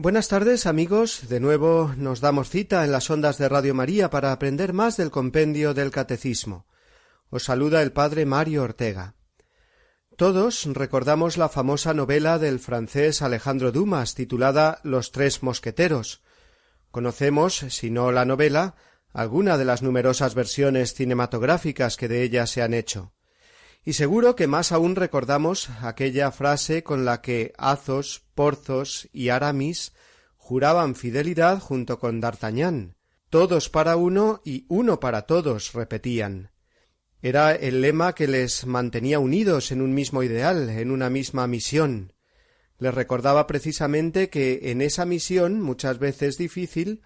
[0.00, 4.30] Buenas tardes amigos, de nuevo nos damos cita en las ondas de Radio María para
[4.30, 6.66] aprender más del compendio del Catecismo.
[7.30, 9.16] Os saluda el Padre Mario Ortega.
[10.16, 16.22] Todos recordamos la famosa novela del francés Alejandro Dumas titulada Los tres mosqueteros.
[16.92, 18.76] Conocemos, si no la novela,
[19.12, 23.14] alguna de las numerosas versiones cinematográficas que de ella se han hecho.
[23.88, 29.94] Y seguro que más aún recordamos aquella frase con la que Athos, Porthos y Aramis
[30.36, 32.96] juraban fidelidad junto con D'Artagnan.
[33.30, 36.50] Todos para uno y uno para todos, repetían.
[37.22, 42.12] Era el lema que les mantenía unidos en un mismo ideal, en una misma misión.
[42.78, 47.00] Les recordaba precisamente que en esa misión, muchas veces difícil,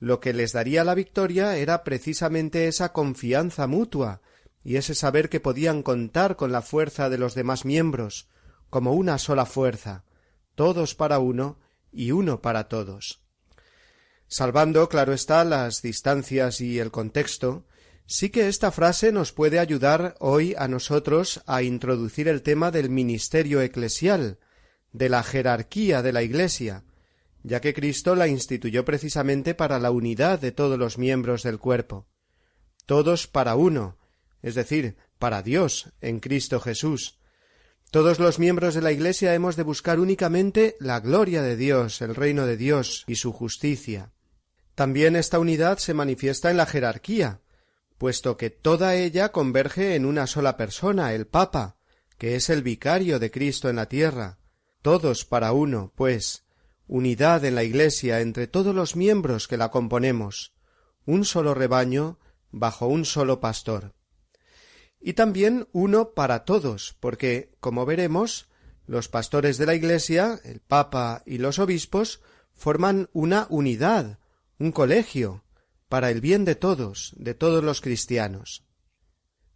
[0.00, 4.20] lo que les daría la victoria era precisamente esa confianza mutua
[4.64, 8.28] y ese saber que podían contar con la fuerza de los demás miembros,
[8.70, 10.04] como una sola fuerza,
[10.54, 11.60] todos para uno
[11.92, 13.20] y uno para todos.
[14.26, 17.66] Salvando, claro está, las distancias y el contexto,
[18.06, 22.88] sí que esta frase nos puede ayudar hoy a nosotros a introducir el tema del
[22.88, 24.38] ministerio eclesial,
[24.92, 26.84] de la jerarquía de la Iglesia,
[27.42, 32.06] ya que Cristo la instituyó precisamente para la unidad de todos los miembros del cuerpo.
[32.86, 33.98] Todos para uno,
[34.44, 37.18] es decir, para Dios en Cristo Jesús,
[37.90, 42.14] todos los miembros de la Iglesia hemos de buscar únicamente la gloria de Dios, el
[42.14, 44.12] reino de Dios y su justicia.
[44.74, 47.40] También esta unidad se manifiesta en la jerarquía,
[47.96, 51.78] puesto que toda ella converge en una sola persona, el Papa,
[52.18, 54.40] que es el vicario de Cristo en la tierra.
[54.82, 56.44] Todos para uno, pues,
[56.86, 60.52] unidad en la Iglesia entre todos los miembros que la componemos,
[61.06, 62.18] un solo rebaño
[62.50, 63.94] bajo un solo pastor
[65.06, 68.48] y también uno para todos, porque, como veremos,
[68.86, 72.22] los pastores de la Iglesia, el Papa y los obispos,
[72.54, 74.18] forman una unidad,
[74.58, 75.44] un colegio,
[75.90, 78.64] para el bien de todos, de todos los cristianos.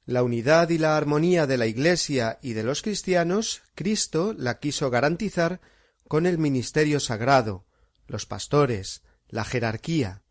[0.04, 4.90] La unidad y la armonía de la Iglesia y de los cristianos, Cristo la quiso
[4.90, 5.62] garantizar
[6.08, 7.64] con el ministerio sagrado,
[8.06, 10.24] los pastores, la jerarquía.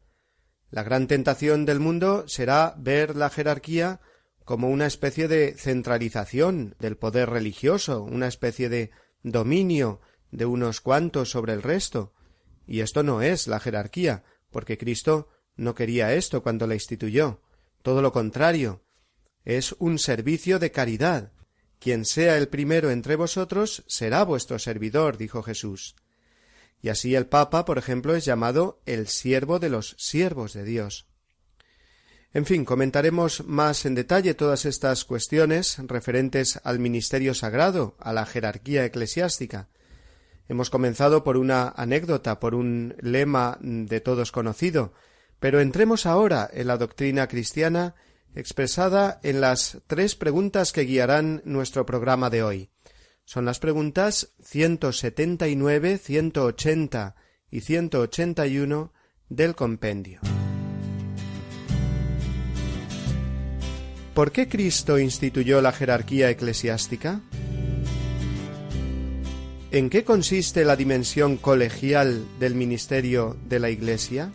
[0.70, 4.00] La gran tentación del mundo será ver la jerarquía
[4.48, 8.92] como una especie de centralización del poder religioso, una especie de
[9.22, 10.00] dominio
[10.32, 12.14] de unos cuantos sobre el resto.
[12.66, 15.28] Y esto no es la jerarquía, porque Cristo
[15.58, 17.42] no quería esto cuando la instituyó.
[17.82, 18.86] Todo lo contrario.
[19.44, 21.34] Es un servicio de caridad.
[21.78, 25.98] Quien sea el primero entre vosotros será vuestro servidor, dijo Jesús.
[26.82, 31.06] Y así el Papa, por ejemplo, es llamado el siervo de los siervos de Dios.
[32.34, 38.26] En fin, comentaremos más en detalle todas estas cuestiones referentes al ministerio sagrado, a la
[38.26, 39.70] jerarquía eclesiástica.
[40.50, 44.94] Hemos comenzado por una anécdota, por un lema de todos conocido,
[45.40, 47.96] pero entremos ahora en la doctrina cristiana
[48.36, 52.70] expresada en las tres preguntas que guiarán nuestro programa de hoy.
[53.26, 57.16] Son las preguntas 179, 180
[57.50, 58.94] y 181
[59.28, 60.22] del compendio.
[64.18, 67.22] ¿Por qué Cristo instituyó la jerarquía eclesiástica?
[69.70, 74.32] ¿En qué consiste la dimensión colegial del ministerio de la Iglesia?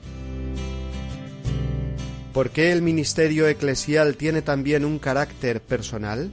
[2.32, 6.30] ¿Por qué el ministerio eclesial tiene también un carácter personal?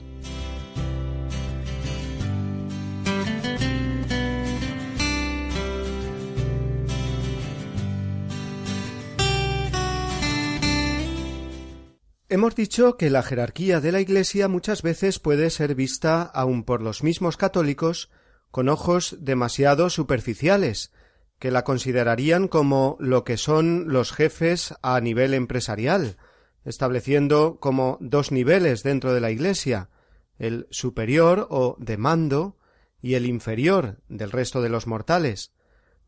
[12.39, 16.81] Hemos dicho que la jerarquía de la Iglesia muchas veces puede ser vista, aun por
[16.81, 18.09] los mismos católicos,
[18.49, 20.93] con ojos demasiado superficiales,
[21.37, 26.15] que la considerarían como lo que son los jefes a nivel empresarial,
[26.63, 29.89] estableciendo como dos niveles dentro de la Iglesia,
[30.37, 32.55] el superior o de mando
[33.01, 35.51] y el inferior del resto de los mortales,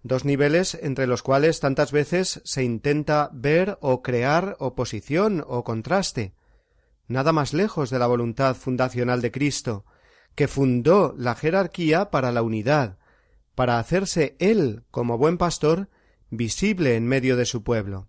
[0.03, 6.33] dos niveles entre los cuales tantas veces se intenta ver o crear oposición o contraste,
[7.07, 9.85] nada más lejos de la voluntad fundacional de Cristo,
[10.35, 12.97] que fundó la jerarquía para la unidad,
[13.55, 15.89] para hacerse él, como buen pastor,
[16.29, 18.07] visible en medio de su pueblo.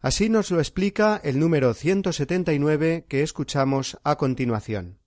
[0.00, 4.98] Así nos lo explica el número 179 que escuchamos a continuación.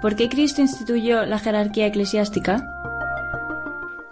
[0.00, 2.75] ¿Por qué Cristo instituyó la jerarquía eclesiástica?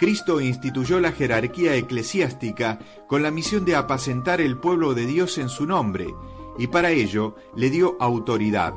[0.04, 5.48] Cristo instituyó la jerarquía eclesiástica con la misión de apacentar el pueblo de Dios en
[5.48, 6.14] su nombre,
[6.58, 8.74] y para ello le dio autoridad.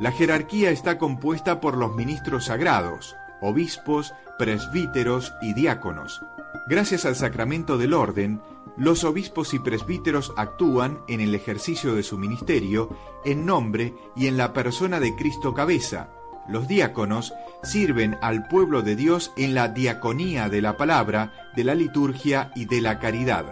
[0.00, 6.20] La jerarquía está compuesta por los ministros sagrados, obispos, presbíteros y diáconos.
[6.68, 8.42] Gracias al sacramento del orden,
[8.76, 12.88] los obispos y presbíteros actúan en el ejercicio de su ministerio
[13.24, 16.08] en nombre y en la persona de Cristo cabeza.
[16.46, 17.32] Los diáconos
[17.62, 22.66] sirven al pueblo de Dios en la diaconía de la palabra, de la liturgia y
[22.66, 23.46] de la caridad.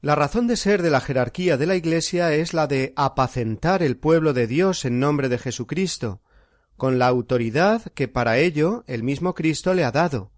[0.00, 3.96] La razón de ser de la jerarquía de la Iglesia es la de apacentar el
[3.96, 6.20] pueblo de Dios en nombre de Jesucristo,
[6.76, 10.30] con la autoridad que para ello el mismo Cristo le ha dado.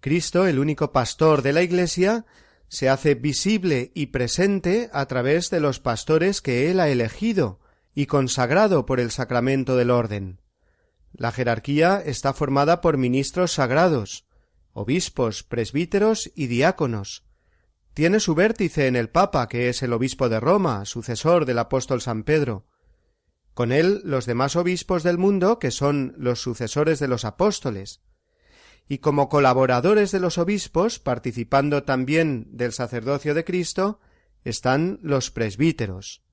[0.00, 2.26] Cristo, el único pastor de la Iglesia,
[2.68, 7.60] se hace visible y presente a través de los pastores que él ha elegido
[7.94, 10.40] y consagrado por el sacramento del orden.
[11.12, 14.26] La jerarquía está formada por ministros sagrados,
[14.72, 17.24] obispos, presbíteros y diáconos,
[17.94, 22.00] tiene su vértice en el Papa, que es el obispo de Roma, sucesor del apóstol
[22.00, 22.66] San Pedro.
[23.54, 28.02] Con él los demás obispos del mundo, que son los sucesores de los apóstoles.
[28.88, 34.00] Y como colaboradores de los obispos, participando también del sacerdocio de Cristo,
[34.42, 36.23] están los presbíteros.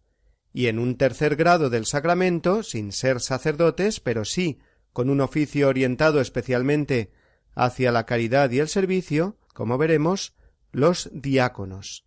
[0.53, 4.59] Y en un tercer grado del sacramento, sin ser sacerdotes, pero sí
[4.93, 7.11] con un oficio orientado especialmente
[7.53, 10.35] hacia la caridad y el servicio, como veremos,
[10.71, 12.05] los diáconos.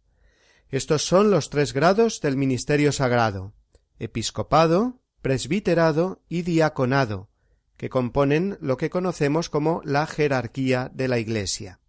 [0.68, 3.54] Estos son los tres grados del ministerio sagrado
[3.98, 7.30] episcopado, presbiterado y diaconado,
[7.76, 11.80] que componen lo que conocemos como la jerarquía de la Iglesia.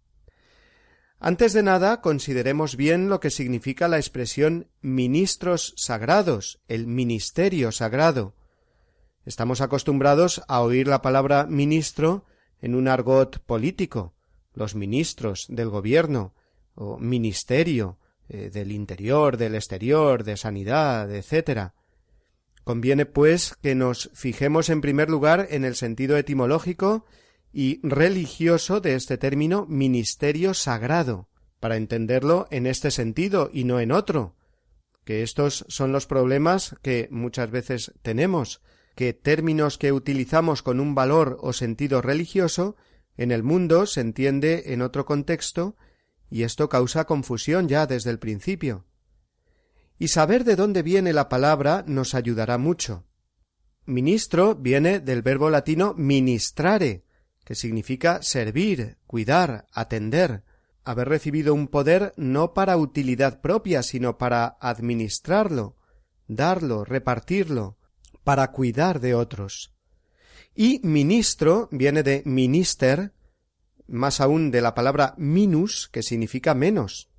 [1.18, 8.34] Antes de nada, consideremos bien lo que significa la expresión ministros sagrados, el ministerio sagrado.
[9.24, 12.26] Estamos acostumbrados a oír la palabra ministro
[12.60, 14.14] en un argot político,
[14.52, 16.34] los ministros del gobierno,
[16.74, 17.98] o ministerio
[18.28, 21.70] eh, del interior, del exterior, de sanidad, etc.
[22.62, 27.06] Conviene, pues, que nos fijemos en primer lugar en el sentido etimológico
[27.52, 31.28] y religioso de este término ministerio sagrado,
[31.60, 34.36] para entenderlo en este sentido y no en otro,
[35.04, 38.60] que estos son los problemas que muchas veces tenemos,
[38.94, 42.76] que términos que utilizamos con un valor o sentido religioso
[43.16, 45.76] en el mundo se entiende en otro contexto
[46.30, 48.84] y esto causa confusión ya desde el principio.
[49.98, 53.04] Y saber de dónde viene la palabra nos ayudará mucho.
[53.86, 57.04] Ministro viene del verbo latino ministrare,
[57.46, 60.42] que significa servir, cuidar, atender,
[60.82, 65.76] haber recibido un poder no para utilidad propia, sino para administrarlo,
[66.26, 67.78] darlo, repartirlo,
[68.24, 69.72] para cuidar de otros.
[70.56, 73.12] Y ministro viene de minister,
[73.86, 77.10] más aún de la palabra minus, que significa menos.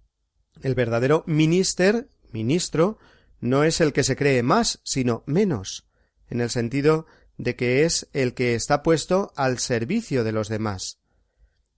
[0.61, 2.97] El verdadero minister, ministro,
[3.39, 5.87] no es el que se cree más, sino menos,
[6.29, 7.05] en el sentido
[7.37, 10.99] de que es el que está puesto al servicio de los demás.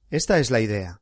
[0.09, 1.01] Esta es la idea.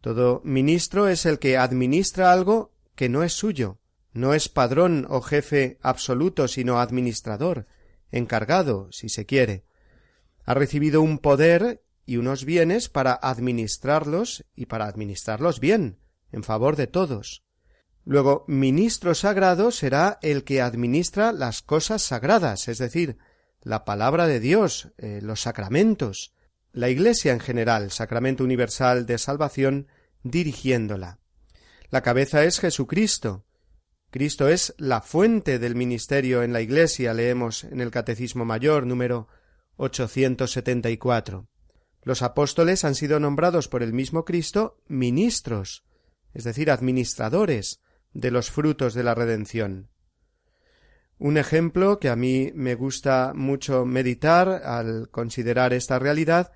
[0.00, 3.78] Todo ministro es el que administra algo que no es suyo,
[4.12, 7.66] no es padrón o jefe absoluto, sino administrador,
[8.10, 9.64] encargado, si se quiere.
[10.44, 15.98] Ha recibido un poder y unos bienes para administrarlos y para administrarlos bien,
[16.32, 17.44] en favor de todos.
[18.04, 23.18] Luego, ministro sagrado será el que administra las cosas sagradas, es decir,
[23.62, 26.34] la palabra de Dios, eh, los sacramentos,
[26.72, 29.88] la Iglesia en general, sacramento universal de salvación,
[30.22, 31.18] dirigiéndola.
[31.90, 33.44] La cabeza es Jesucristo.
[34.10, 39.28] Cristo es la fuente del ministerio en la Iglesia, leemos en el Catecismo Mayor número
[39.76, 41.48] 874.
[42.02, 45.84] Los apóstoles han sido nombrados por el mismo Cristo ministros,
[46.32, 47.80] es decir, administradores
[48.12, 49.90] de los frutos de la redención.
[51.18, 56.52] Un ejemplo que a mí me gusta mucho meditar al considerar esta realidad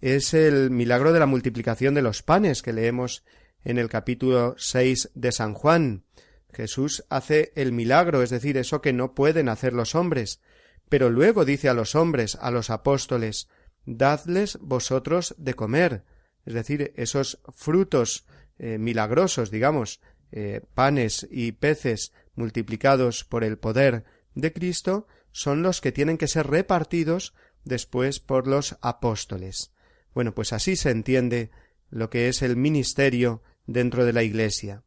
[0.00, 3.24] es el milagro de la multiplicación de los panes que leemos
[3.64, 6.04] en el capítulo seis de San Juan.
[6.52, 10.40] Jesús hace el milagro, es decir, eso que no pueden hacer los hombres,
[10.88, 13.48] pero luego dice a los hombres, a los apóstoles,
[13.84, 16.04] dadles vosotros de comer,
[16.46, 18.26] es decir, esos frutos
[18.58, 25.80] eh, milagrosos, digamos, eh, panes y peces multiplicados por el poder de Cristo, son los
[25.80, 29.72] que tienen que ser repartidos después por los apóstoles.
[30.14, 31.50] Bueno, pues así se entiende
[31.90, 34.82] lo que es el ministerio dentro de la Iglesia.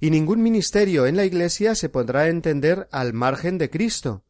[0.00, 4.24] Y ningún ministerio en la Iglesia se podrá entender al margen de Cristo,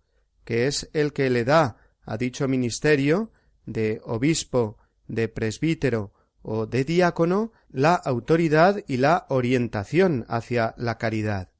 [0.44, 3.32] que es el que le da a dicho ministerio
[3.64, 11.51] de obispo, de presbítero o de diácono la autoridad y la orientación hacia la caridad.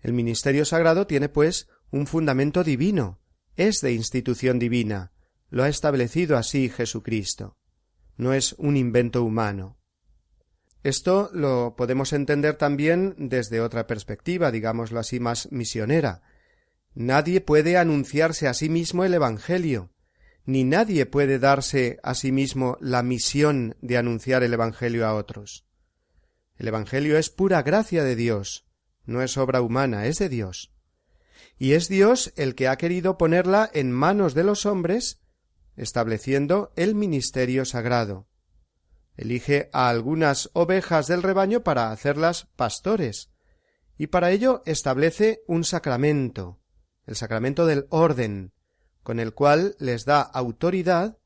[0.00, 3.20] El ministerio sagrado tiene, pues, un fundamento divino,
[3.56, 5.12] es de institución divina,
[5.50, 7.56] lo ha establecido así Jesucristo.
[8.16, 9.78] No es un invento humano.
[10.84, 16.22] Esto lo podemos entender también desde otra perspectiva, digámoslo así, más misionera.
[16.94, 19.90] Nadie puede anunciarse a sí mismo el Evangelio,
[20.44, 25.66] ni nadie puede darse a sí mismo la misión de anunciar el Evangelio a otros.
[26.56, 28.67] El Evangelio es pura gracia de Dios,
[29.08, 30.70] no es obra humana, es de Dios.
[31.56, 35.22] Y es Dios el que ha querido ponerla en manos de los hombres,
[35.76, 38.28] estableciendo el ministerio sagrado.
[39.16, 43.30] Elige a algunas ovejas del rebaño para hacerlas pastores,
[43.96, 46.60] y para ello establece un sacramento,
[47.06, 48.52] el sacramento del orden,
[49.02, 51.18] con el cual les da autoridad,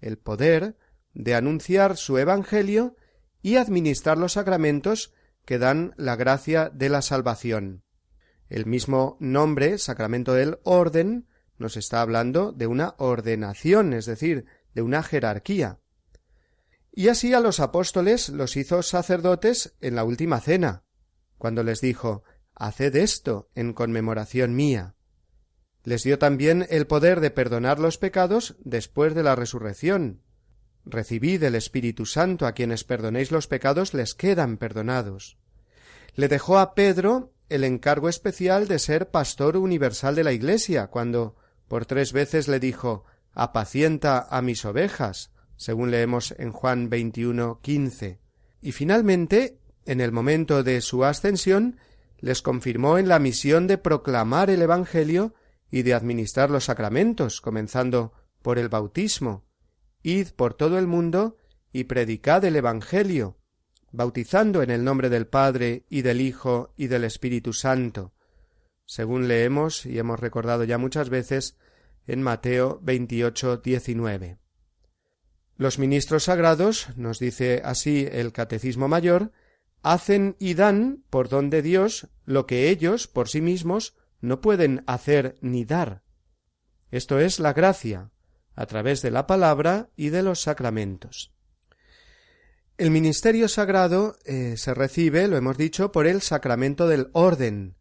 [0.00, 0.76] el poder,
[1.14, 2.96] de anunciar su Evangelio
[3.40, 5.12] y administrar los sacramentos
[5.50, 7.82] que dan la gracia de la salvación.
[8.48, 11.26] El mismo nombre, sacramento del orden,
[11.58, 15.80] nos está hablando de una ordenación, es decir, de una jerarquía.
[16.92, 20.84] Y así a los apóstoles los hizo sacerdotes en la última cena,
[21.36, 22.22] cuando les dijo
[22.54, 24.94] Haced esto en conmemoración mía.
[25.82, 30.22] Les dio también el poder de perdonar los pecados después de la resurrección.
[30.84, 35.39] Recibid el Espíritu Santo a quienes perdonéis los pecados les quedan perdonados.
[36.14, 41.36] Le dejó a Pedro el encargo especial de ser pastor universal de la Iglesia, cuando
[41.68, 48.20] por tres veces le dijo apacienta a mis ovejas, según leemos en Juan 21, 15.
[48.60, 51.78] Y finalmente, en el momento de su ascensión,
[52.18, 55.34] les confirmó en la misión de proclamar el Evangelio
[55.70, 58.12] y de administrar los sacramentos, comenzando
[58.42, 59.44] por el bautismo.
[60.02, 61.36] Id por todo el mundo
[61.72, 63.38] y predicad el Evangelio,
[63.92, 68.12] bautizando en el nombre del Padre y del Hijo y del Espíritu Santo,
[68.86, 71.56] según leemos y hemos recordado ya muchas veces
[72.06, 74.38] en Mateo 28, 19.
[75.56, 79.30] Los ministros sagrados, nos dice así el Catecismo Mayor,
[79.82, 84.82] hacen y dan por don de Dios lo que ellos por sí mismos no pueden
[84.86, 86.02] hacer ni dar.
[86.90, 88.10] Esto es la gracia,
[88.54, 91.32] a través de la palabra y de los sacramentos.
[92.80, 97.76] El ministerio sagrado eh, se recibe, lo hemos dicho, por el sacramento del orden,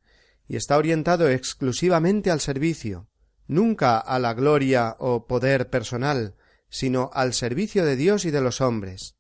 [0.46, 3.08] y está orientado exclusivamente al servicio,
[3.48, 6.36] nunca a la gloria o poder personal,
[6.68, 9.16] sino al servicio de Dios y de los hombres.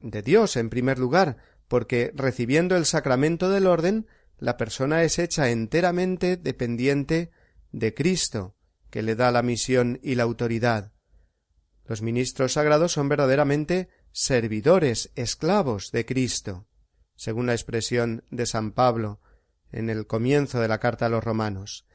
[0.00, 1.36] De Dios, en primer lugar,
[1.68, 4.06] porque recibiendo el sacramento del orden,
[4.38, 7.32] la persona es hecha enteramente dependiente
[7.70, 8.56] de Cristo,
[8.88, 10.94] que le da la misión y la autoridad.
[11.84, 16.66] Los ministros sagrados son verdaderamente servidores, esclavos de Cristo,
[17.16, 19.20] según la expresión de San Pablo
[19.70, 21.88] en el comienzo de la carta a los romanos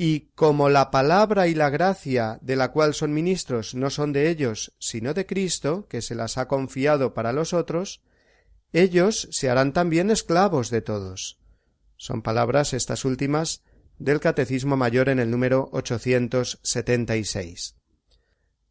[0.00, 4.30] y como la palabra y la gracia de la cual son ministros no son de
[4.30, 8.00] ellos, sino de Cristo, que se las ha confiado para los otros,
[8.72, 11.40] ellos se harán también esclavos de todos.
[11.96, 13.64] Son palabras estas últimas
[13.98, 17.77] del Catecismo Mayor en el número 876.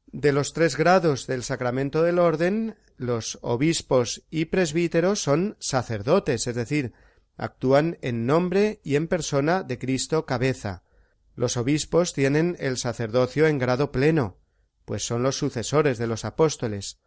[0.08, 6.56] De los tres grados del sacramento del orden, los obispos y presbíteros son sacerdotes, es
[6.56, 6.94] decir,
[7.36, 10.84] actúan en nombre y en persona de Cristo cabeza,
[11.38, 14.38] los obispos tienen el sacerdocio en grado pleno,
[14.86, 16.98] pues son los sucesores de los apóstoles.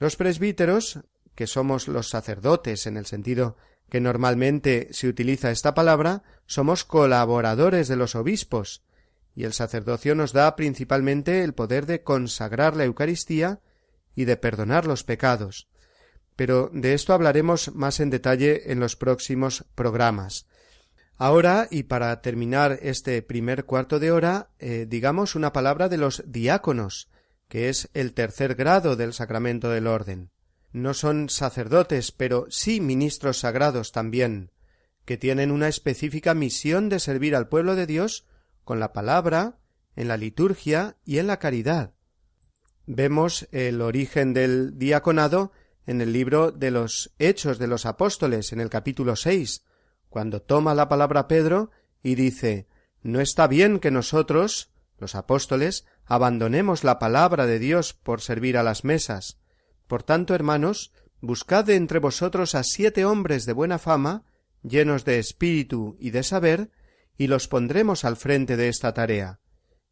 [0.00, 0.98] Los presbíteros,
[1.36, 3.56] que somos los sacerdotes en el sentido
[3.88, 8.82] que normalmente se utiliza esta palabra, somos colaboradores de los obispos,
[9.40, 13.60] y el sacerdocio nos da principalmente el poder de consagrar la Eucaristía
[14.14, 15.66] y de perdonar los pecados.
[16.36, 20.46] Pero de esto hablaremos más en detalle en los próximos programas.
[21.16, 26.22] Ahora, y para terminar este primer cuarto de hora, eh, digamos una palabra de los
[26.26, 27.08] diáconos,
[27.48, 30.28] que es el tercer grado del sacramento del orden.
[30.70, 34.50] No son sacerdotes, pero sí ministros sagrados también,
[35.06, 38.26] que tienen una específica misión de servir al pueblo de Dios
[38.70, 39.58] con la palabra,
[39.96, 41.92] en la liturgia y en la caridad.
[42.86, 45.50] Vemos el origen del diaconado
[45.86, 49.64] en el libro de los Hechos de los Apóstoles, en el capítulo seis,
[50.08, 52.68] cuando toma la palabra Pedro y dice
[53.02, 58.62] No está bien que nosotros, los apóstoles, abandonemos la palabra de Dios por servir a
[58.62, 59.40] las mesas.
[59.88, 64.22] Por tanto, hermanos, Buscad entre vosotros a siete hombres de buena fama,
[64.62, 66.70] llenos de espíritu y de saber,
[67.20, 69.40] y los pondremos al frente de esta tarea,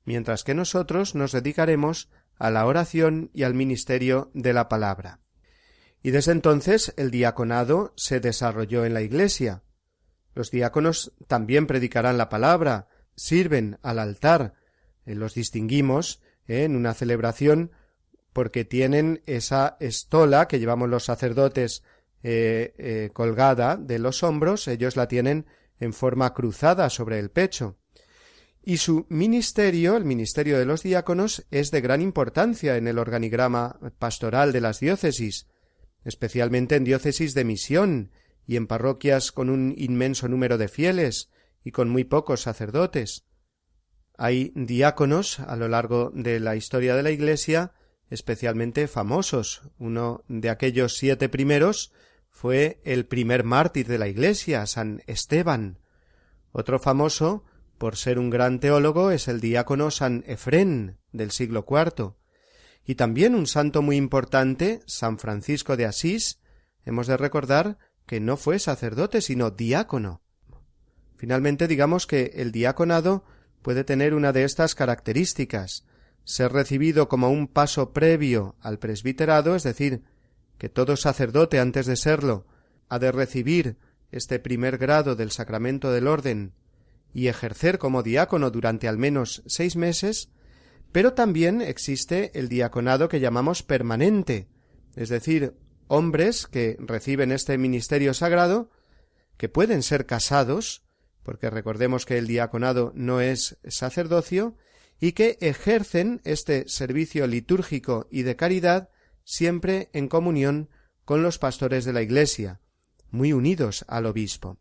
[0.07, 2.09] mientras que nosotros nos dedicaremos
[2.39, 5.21] a la oración y al ministerio de la palabra.
[6.03, 9.63] Y desde entonces el diaconado se desarrolló en la Iglesia.
[10.35, 14.55] Los diáconos también predicarán la palabra, sirven al altar,
[15.05, 17.73] eh, los distinguimos eh, en una celebración
[18.33, 21.83] porque tienen esa estola que llevamos los sacerdotes
[22.23, 25.45] eh, colgada de los hombros, ellos la tienen
[25.81, 27.79] en forma cruzada sobre el pecho.
[28.63, 33.79] Y su ministerio, el ministerio de los diáconos, es de gran importancia en el organigrama
[33.99, 35.47] pastoral de las diócesis,
[36.05, 38.13] especialmente en diócesis de misión
[38.47, 41.31] y en parroquias con un inmenso número de fieles
[41.65, 43.25] y con muy pocos sacerdotes.
[44.17, 47.73] Hay diáconos a lo largo de la historia de la Iglesia
[48.11, 49.63] especialmente famosos.
[49.79, 51.93] Uno de aquellos siete primeros
[52.41, 55.81] fue el primer mártir de la Iglesia, San Esteban.
[56.53, 57.45] Otro famoso,
[57.79, 62.15] por ser un gran teólogo, es el diácono San Efrén del siglo IV.
[62.87, 66.39] Y también un santo muy importante, San Francisco de Asís,
[66.85, 67.77] hemos de recordar
[68.07, 70.23] que no fue sacerdote, sino diácono.
[71.17, 73.25] Finalmente digamos que el diaconado
[73.63, 75.87] puede tener una de estas características
[76.23, 80.05] ser recibido como un paso previo al presbiterado, es decir,
[80.59, 82.47] que todo sacerdote antes de serlo
[82.89, 83.77] ha de recibir
[84.11, 86.53] este primer grado del sacramento del orden
[87.13, 90.31] y ejercer como diácono durante al menos seis meses,
[90.93, 94.49] pero también existe el diaconado que llamamos permanente,
[94.97, 95.55] es decir,
[95.87, 98.71] hombres que reciben este ministerio sagrado,
[99.37, 100.83] que pueden ser casados,
[101.23, 104.57] porque recordemos que el diaconado no es sacerdocio,
[105.01, 108.89] y que ejercen este servicio litúrgico y de caridad
[109.29, 110.71] siempre en comunión
[111.05, 112.61] con los pastores de la Iglesia,
[113.11, 114.57] muy unidos al obispo.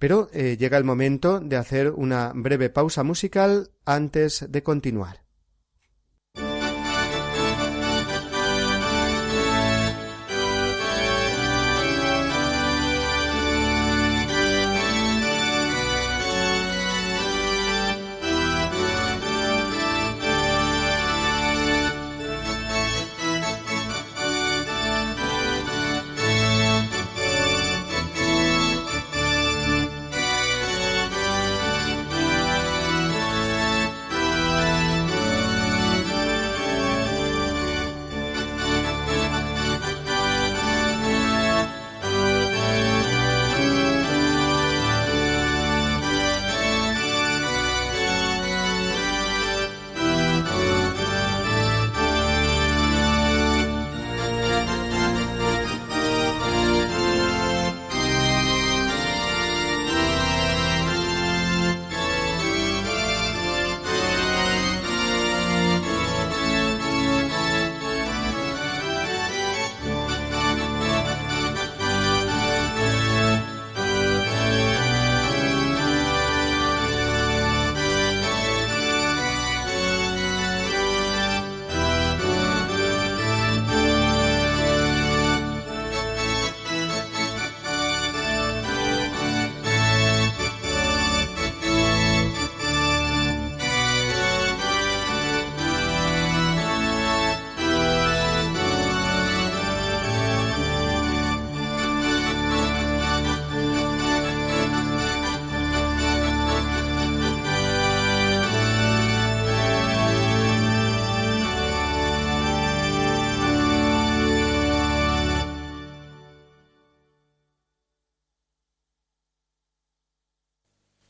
[0.00, 5.22] Pero eh, llega el momento de hacer una breve pausa musical antes de continuar.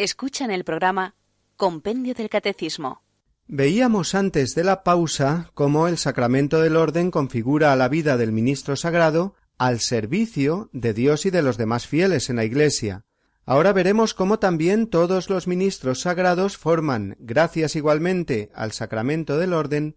[0.02, 1.14] Escuchan el programa
[1.54, 3.04] Compendio del Catecismo.
[3.46, 8.32] Veíamos antes de la pausa cómo el sacramento del orden configura a la vida del
[8.32, 13.04] ministro sagrado al servicio de Dios y de los demás fieles en la Iglesia.
[13.46, 19.96] Ahora veremos cómo también todos los ministros sagrados forman, gracias igualmente al sacramento del orden,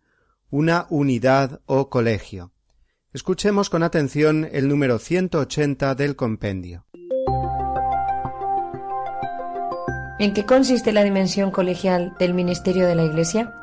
[0.52, 2.54] una unidad o colegio.
[3.12, 6.86] Escuchemos con atención el número 180 del compendio.
[10.18, 13.54] ¿En qué consiste la dimensión colegial del ministerio de la Iglesia?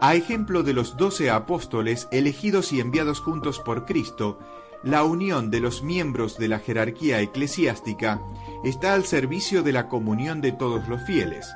[0.00, 4.40] A ejemplo de los doce apóstoles elegidos y enviados juntos por Cristo,
[4.82, 8.20] la unión de los miembros de la jerarquía eclesiástica
[8.64, 11.48] está al servicio de la comunión de todos los fieles.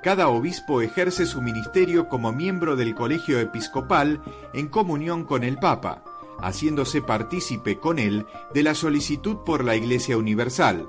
[0.00, 4.22] Cada obispo ejerce su ministerio como miembro del colegio episcopal
[4.54, 6.04] en comunión con el Papa,
[6.40, 10.88] haciéndose partícipe con él de la solicitud por la Iglesia Universal.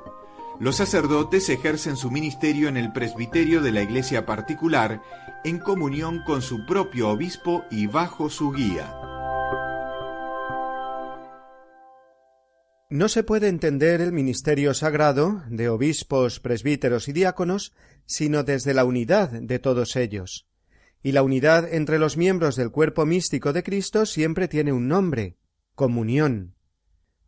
[0.59, 5.01] Los sacerdotes ejercen su ministerio en el presbiterio de la Iglesia particular,
[5.45, 8.93] en comunión con su propio obispo y bajo su guía.
[12.89, 17.73] No se puede entender el ministerio sagrado de obispos, presbíteros y diáconos
[18.05, 20.47] sino desde la unidad de todos ellos.
[21.03, 25.37] Y la unidad entre los miembros del cuerpo místico de Cristo siempre tiene un nombre
[25.75, 26.55] comunión.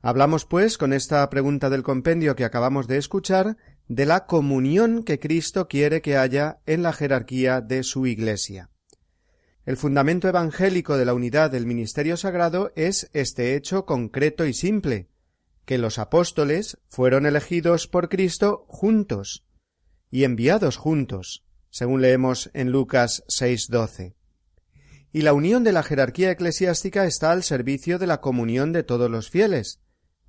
[0.03, 5.19] Hablamos, pues, con esta pregunta del compendio que acabamos de escuchar, de la comunión que
[5.19, 8.71] Cristo quiere que haya en la jerarquía de su Iglesia.
[9.63, 15.07] El fundamento evangélico de la unidad del ministerio sagrado es este hecho concreto y simple,
[15.65, 19.45] que los apóstoles fueron elegidos por Cristo juntos
[20.09, 24.15] y enviados juntos, según leemos en Lucas 6:12.
[25.13, 29.11] Y la unión de la jerarquía eclesiástica está al servicio de la comunión de todos
[29.11, 29.79] los fieles,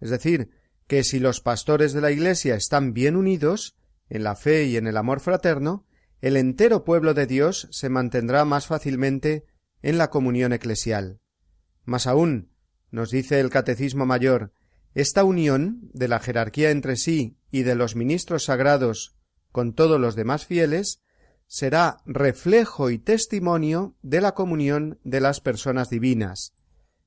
[0.03, 0.51] es decir,
[0.89, 3.77] que si los pastores de la Iglesia están bien unidos,
[4.11, 5.87] en la fe y en el amor fraterno,
[6.21, 9.47] el entero pueblo de Dios se mantendrá más fácilmente
[9.81, 11.21] en la comunión eclesial.
[11.85, 12.51] Más aún,
[12.91, 14.53] nos dice el Catecismo Mayor,
[14.93, 19.17] esta unión de la jerarquía entre sí y de los ministros sagrados
[19.53, 21.01] con todos los demás fieles
[21.47, 26.55] será reflejo y testimonio de la comunión de las personas divinas.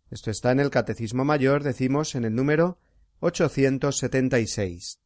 [0.09, 2.79] Esto está en el Catecismo Mayor, decimos en el número
[3.19, 4.99] 876.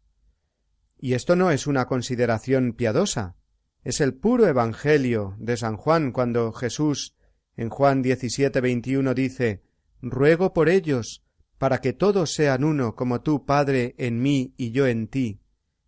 [1.00, 3.36] Y esto no es una consideración piadosa,
[3.84, 7.16] es el puro Evangelio de San Juan cuando Jesús
[7.56, 9.64] en Juan 17, 21 dice
[10.02, 11.26] Ruego por ellos,
[11.58, 15.42] para que todos sean uno como tú, Padre, en mí y yo en ti,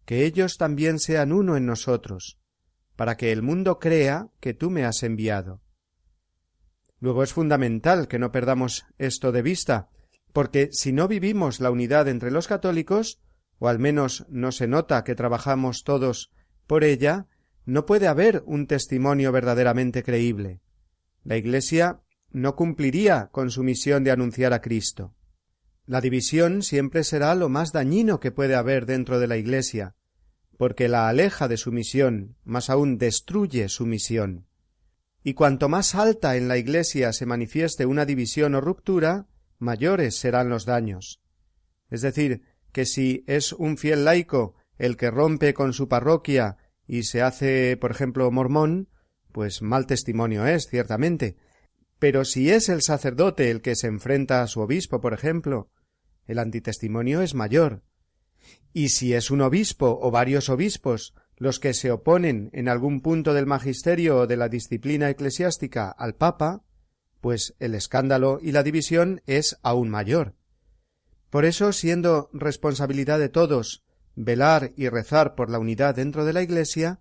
[0.04, 2.40] que ellos también sean uno en nosotros,
[2.98, 5.62] para que el mundo crea que tú me has enviado.
[7.00, 9.90] Luego es fundamental que no perdamos esto de vista,
[10.34, 13.20] porque si no vivimos la unidad entre los católicos,
[13.60, 16.32] o al menos no se nota que trabajamos todos
[16.68, 17.28] por ella,
[17.66, 20.62] no puede haber un testimonio verdaderamente creíble.
[21.24, 25.14] La Iglesia no cumpliría con su misión de anunciar a Cristo.
[25.86, 29.96] La división siempre será lo más dañino que puede haber dentro de la Iglesia,
[30.58, 34.48] porque la aleja de su misión, más aún destruye su misión.
[35.24, 39.28] Y cuanto más alta en la Iglesia se manifieste una división o ruptura,
[39.62, 41.22] mayores serán los daños.
[41.90, 47.04] Es decir, que si es un fiel laico el que rompe con su parroquia y
[47.04, 48.90] se hace, por ejemplo, mormón,
[49.32, 51.38] pues mal testimonio es, ciertamente.
[52.00, 55.70] Pero si es el sacerdote el que se enfrenta a su obispo, por ejemplo,
[56.26, 57.84] el antitestimonio es mayor.
[58.74, 63.34] Y si es un obispo o varios obispos los que se oponen en algún punto
[63.34, 66.64] del magisterio o de la disciplina eclesiástica al Papa,
[67.22, 70.36] pues el escándalo y la división es aún mayor.
[71.30, 73.84] Por eso, siendo responsabilidad de todos
[74.16, 77.00] velar y rezar por la unidad dentro de la Iglesia,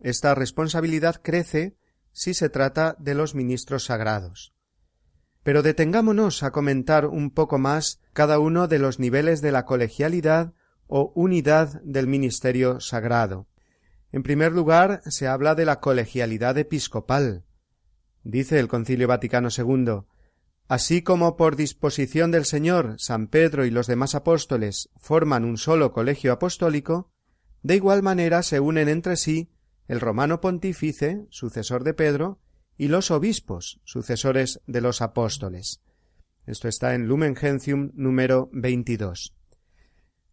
[0.00, 1.76] esta responsabilidad crece
[2.12, 4.52] si se trata de los ministros sagrados.
[5.42, 10.52] Pero detengámonos a comentar un poco más cada uno de los niveles de la colegialidad
[10.86, 13.48] o unidad del ministerio sagrado.
[14.12, 17.44] En primer lugar, se habla de la colegialidad episcopal.
[18.24, 20.04] Dice el Concilio Vaticano II
[20.68, 25.92] Así como por disposición del Señor San Pedro y los demás apóstoles forman un solo
[25.92, 27.10] colegio apostólico,
[27.62, 29.50] de igual manera se unen entre sí
[29.88, 32.40] el romano pontífice, sucesor de Pedro,
[32.78, 35.82] y los obispos, sucesores de los apóstoles.
[36.46, 39.36] Esto está en Lumen Gentium número 22.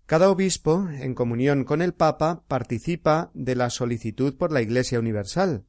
[0.05, 5.65] Cada obispo, en comunión con el Papa, participa de la solicitud por la Iglesia Universal.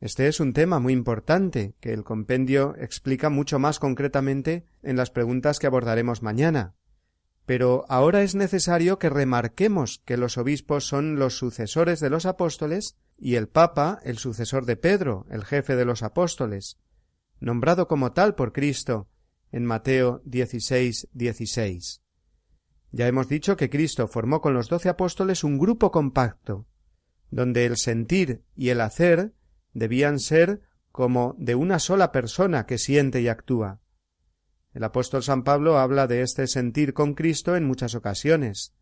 [0.00, 5.10] Este es un tema muy importante que el compendio explica mucho más concretamente en las
[5.10, 6.74] preguntas que abordaremos mañana.
[7.46, 12.96] Pero ahora es necesario que remarquemos que los obispos son los sucesores de los apóstoles
[13.16, 16.78] y el Papa el sucesor de Pedro, el jefe de los apóstoles,
[17.40, 19.08] nombrado como tal por Cristo
[19.52, 22.02] en Mateo 16, 16.
[22.90, 26.66] Ya hemos dicho que Cristo formó con los doce apóstoles un grupo compacto,
[27.30, 29.32] donde el sentir y el hacer
[29.76, 33.82] debían ser como de una sola persona que siente y actúa.
[34.72, 38.72] El apóstol San Pablo habla de este sentir con Cristo en muchas ocasiones.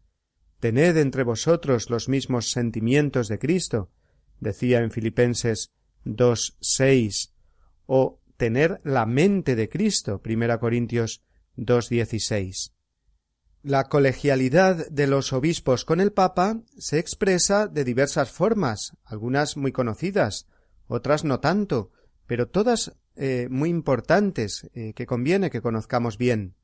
[0.60, 3.90] Tened entre vosotros los mismos sentimientos de Cristo,
[4.38, 5.72] decía en Filipenses
[6.04, 7.34] 2, 6,
[7.86, 11.24] o tener la mente de Cristo, primera Corintios
[11.56, 12.72] 2, 16.
[13.62, 19.72] La colegialidad de los obispos con el Papa se expresa de diversas formas, algunas muy
[19.72, 20.46] conocidas,
[20.86, 21.90] otras no tanto,
[22.26, 26.56] pero todas eh, muy importantes, eh, que conviene que conozcamos bien.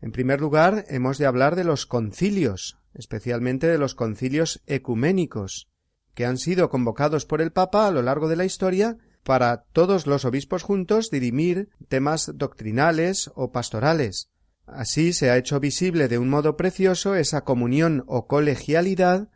[0.00, 5.68] En primer lugar, hemos de hablar de los concilios, especialmente de los concilios ecuménicos,
[6.14, 10.06] que han sido convocados por el Papa a lo largo de la historia para todos
[10.06, 14.30] los obispos juntos dirimir temas doctrinales o pastorales.
[14.66, 19.28] Así se ha hecho visible de un modo precioso esa comunión o colegialidad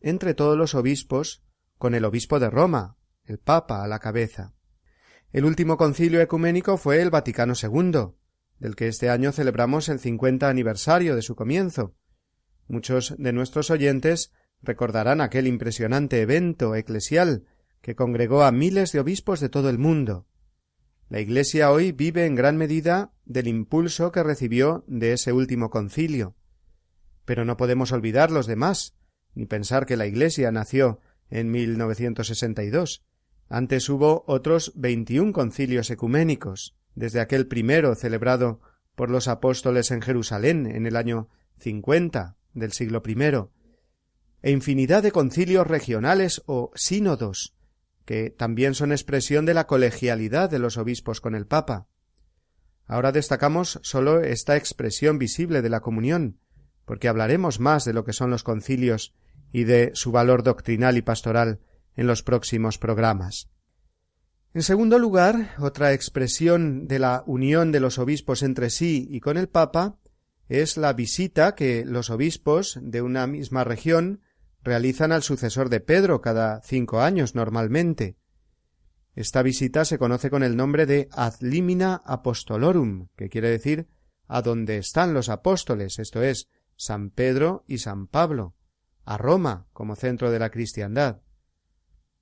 [0.00, 1.42] entre todos los obispos
[1.78, 4.54] con el obispo de Roma, el Papa a la cabeza.
[5.32, 8.14] El último concilio ecuménico fue el Vaticano II,
[8.58, 11.94] del que este año celebramos el cincuenta aniversario de su comienzo.
[12.68, 14.32] Muchos de nuestros oyentes
[14.62, 17.44] recordarán aquel impresionante evento eclesial
[17.80, 20.26] que congregó a miles de obispos de todo el mundo.
[21.08, 26.36] La Iglesia hoy vive en gran medida del impulso que recibió de ese último concilio.
[27.24, 28.94] Pero no podemos olvidar los demás,
[29.34, 33.04] ni pensar que la Iglesia nació en 1962.
[33.54, 38.62] Antes hubo otros veintiún concilios ecuménicos, desde aquel primero celebrado
[38.94, 43.50] por los apóstoles en Jerusalén en el año cincuenta del siglo I,
[44.40, 47.54] e infinidad de concilios regionales o sínodos,
[48.06, 51.88] que también son expresión de la colegialidad de los obispos con el Papa.
[52.86, 56.38] Ahora destacamos sólo esta expresión visible de la comunión,
[56.86, 59.12] porque hablaremos más de lo que son los concilios
[59.52, 61.60] y de su valor doctrinal y pastoral
[61.96, 63.48] en los próximos programas.
[64.54, 69.38] En segundo lugar, otra expresión de la unión de los obispos entre sí y con
[69.38, 69.98] el Papa
[70.48, 74.20] es la visita que los obispos de una misma región
[74.62, 78.16] realizan al sucesor de Pedro cada cinco años normalmente.
[79.14, 83.88] Esta visita se conoce con el nombre de ad limina apostolorum, que quiere decir
[84.26, 88.54] a donde están los apóstoles, esto es, San Pedro y San Pablo,
[89.04, 91.20] a Roma como centro de la cristiandad.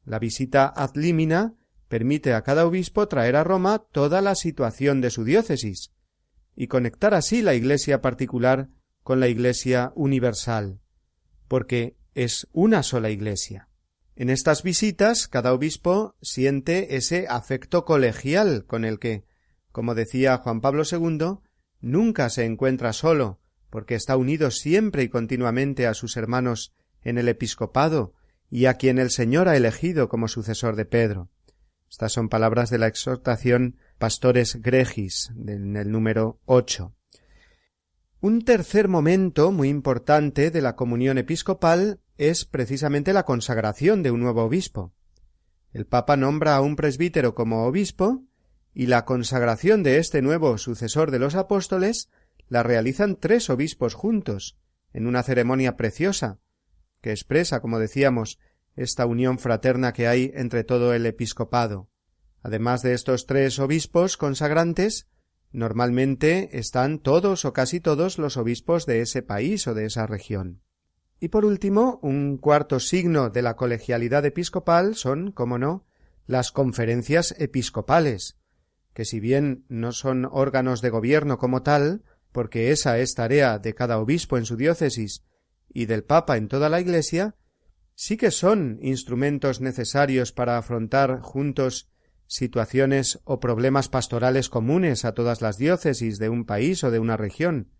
[0.05, 1.55] La visita ad limina
[1.89, 5.93] permite a cada obispo traer a Roma toda la situación de su diócesis
[6.55, 8.69] y conectar así la Iglesia particular
[9.03, 10.81] con la Iglesia universal,
[11.49, 13.69] porque es una sola Iglesia.
[14.15, 19.25] En estas visitas cada obispo siente ese afecto colegial con el que,
[19.73, 21.39] como decía Juan Pablo II,
[21.81, 27.29] nunca se encuentra solo, porque está unido siempre y continuamente a sus hermanos en el
[27.29, 28.15] episcopado
[28.51, 31.31] y a quien el Señor ha elegido como sucesor de Pedro.
[31.89, 36.95] Estas son palabras de la exhortación Pastores Gregis, en el número ocho.
[38.21, 44.21] Un tercer momento muy importante de la comunión episcopal es precisamente la consagración de un
[44.21, 44.93] nuevo obispo.
[45.73, 48.25] El Papa nombra a un presbítero como obispo
[48.75, 52.11] y la consagración de este nuevo sucesor de los apóstoles
[52.49, 54.59] la realizan tres obispos juntos,
[54.93, 56.41] en una ceremonia preciosa,
[57.01, 58.39] que expresa, como decíamos,
[58.77, 61.89] esta unión fraterna que hay entre todo el episcopado.
[62.43, 65.11] Además de estos tres obispos consagrantes,
[65.53, 70.63] Normalmente están todos o casi todos los obispos de ese país o de esa región.
[71.19, 75.85] Y por último, un cuarto signo de la colegialidad episcopal son, como no,
[76.27, 78.39] las conferencias episcopales,
[78.95, 83.75] que si bien no son órganos de gobierno como tal, porque esa es tarea de
[83.75, 85.25] cada obispo en su diócesis
[85.73, 87.37] y del Papa en toda la Iglesia,
[87.95, 91.89] sí que son instrumentos necesarios para afrontar juntos
[92.27, 97.17] situaciones o problemas pastorales comunes a todas las diócesis de un país o de una
[97.17, 97.73] región.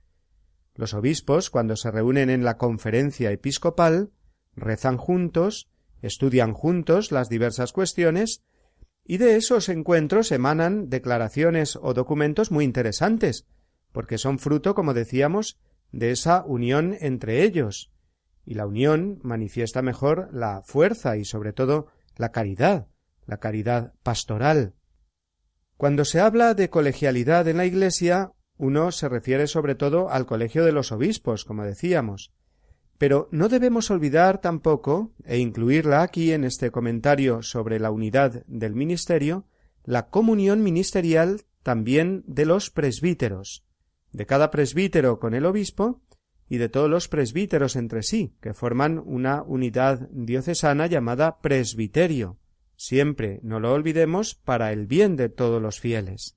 [0.75, 4.11] Los obispos, cuando se reúnen en la conferencia episcopal,
[4.57, 5.71] rezan juntos,
[6.03, 8.43] estudian juntos las diversas cuestiones,
[9.05, 13.47] y de esos encuentros emanan declaraciones o documentos muy interesantes,
[13.93, 15.59] porque son fruto, como decíamos,
[15.93, 17.93] de esa unión entre ellos,
[18.45, 22.89] y la unión manifiesta mejor la fuerza y sobre todo la caridad,
[23.27, 24.75] la caridad pastoral.
[25.77, 30.65] Cuando se habla de colegialidad en la Iglesia, uno se refiere sobre todo al colegio
[30.65, 32.33] de los obispos, como decíamos.
[32.99, 38.75] Pero no debemos olvidar tampoco, e incluirla aquí en este comentario sobre la unidad del
[38.75, 39.47] ministerio,
[39.85, 43.65] la comunión ministerial también de los presbíteros,
[44.13, 46.01] de cada presbítero con el obispo
[46.49, 52.39] y de todos los presbíteros entre sí, que forman una unidad diocesana llamada presbiterio,
[52.77, 56.37] siempre no lo olvidemos para el bien de todos los fieles.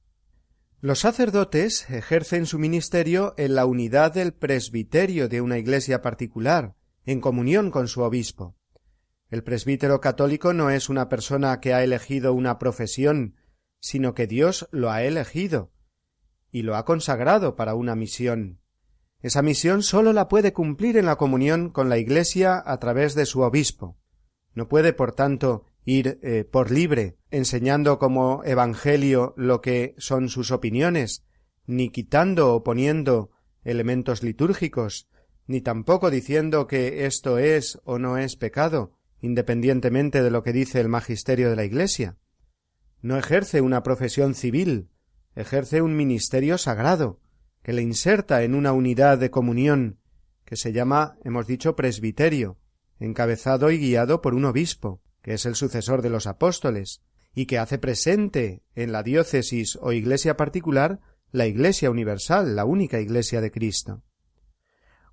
[0.82, 7.22] Los sacerdotes ejercen su ministerio en la unidad del presbiterio de una iglesia particular, en
[7.22, 8.56] comunión con su obispo.
[9.30, 13.36] El presbítero católico no es una persona que ha elegido una profesión,
[13.80, 15.72] sino que Dios lo ha elegido
[16.54, 18.60] y lo ha consagrado para una misión.
[19.22, 23.26] Esa misión sólo la puede cumplir en la comunión con la Iglesia a través de
[23.26, 23.98] su obispo.
[24.54, 30.52] No puede, por tanto, ir eh, por libre, enseñando como Evangelio lo que son sus
[30.52, 31.26] opiniones,
[31.66, 33.32] ni quitando o poniendo
[33.64, 35.10] elementos litúrgicos,
[35.48, 40.80] ni tampoco diciendo que esto es o no es pecado, independientemente de lo que dice
[40.80, 42.18] el magisterio de la Iglesia.
[43.02, 44.90] No ejerce una profesión civil,
[45.36, 47.20] ejerce un ministerio sagrado,
[47.62, 50.00] que le inserta en una unidad de comunión,
[50.46, 52.58] que se llama, hemos dicho, presbiterio,
[53.00, 57.02] encabezado y guiado por un obispo, que es el sucesor de los apóstoles,
[57.34, 61.00] y que hace presente en la diócesis o iglesia particular
[61.34, 64.04] la Iglesia universal, la única Iglesia de Cristo.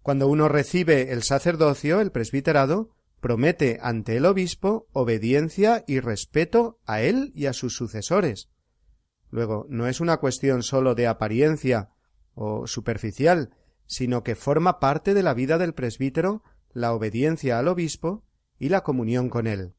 [0.03, 7.01] Cuando uno recibe el sacerdocio, el presbiterado, promete ante el obispo obediencia y respeto a
[7.01, 8.51] él y a sus sucesores.
[9.31, 11.91] Luego, no es una cuestión sólo de apariencia
[12.35, 13.51] o superficial,
[13.87, 18.25] sino que forma parte de la vida del presbítero la obediencia al obispo
[18.59, 19.75] y la comunión con él.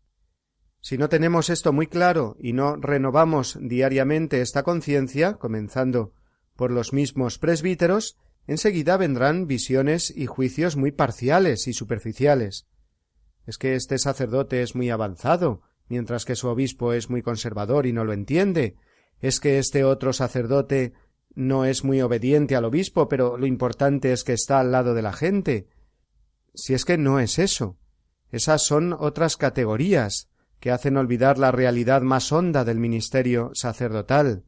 [0.81, 6.13] Si no tenemos esto muy claro y no renovamos diariamente esta conciencia, comenzando
[6.55, 12.67] por los mismos presbíteros, enseguida vendrán visiones y juicios muy parciales y superficiales.
[13.45, 17.93] Es que este sacerdote es muy avanzado, mientras que su obispo es muy conservador y
[17.93, 18.75] no lo entiende.
[19.21, 20.93] Es que este otro sacerdote
[21.33, 25.01] no es muy obediente al obispo, pero lo importante es que está al lado de
[25.01, 25.67] la gente.
[26.53, 27.77] Si es que no es eso.
[28.31, 30.29] Esas son otras categorías
[30.59, 34.43] que hacen olvidar la realidad más honda del ministerio sacerdotal,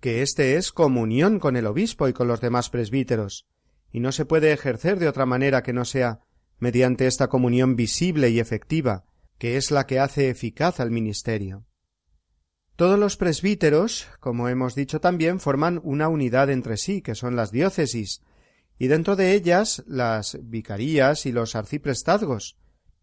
[0.00, 3.46] que éste es comunión con el obispo y con los demás presbíteros,
[3.90, 6.20] y no se puede ejercer de otra manera que no sea
[6.58, 9.04] mediante esta comunión visible y efectiva,
[9.38, 11.64] que es la que hace eficaz al ministerio.
[12.78, 17.50] Todos los presbíteros, como hemos dicho también, forman una unidad entre sí, que son las
[17.50, 18.22] diócesis,
[18.78, 22.56] y dentro de ellas las vicarías y los arciprestazgos,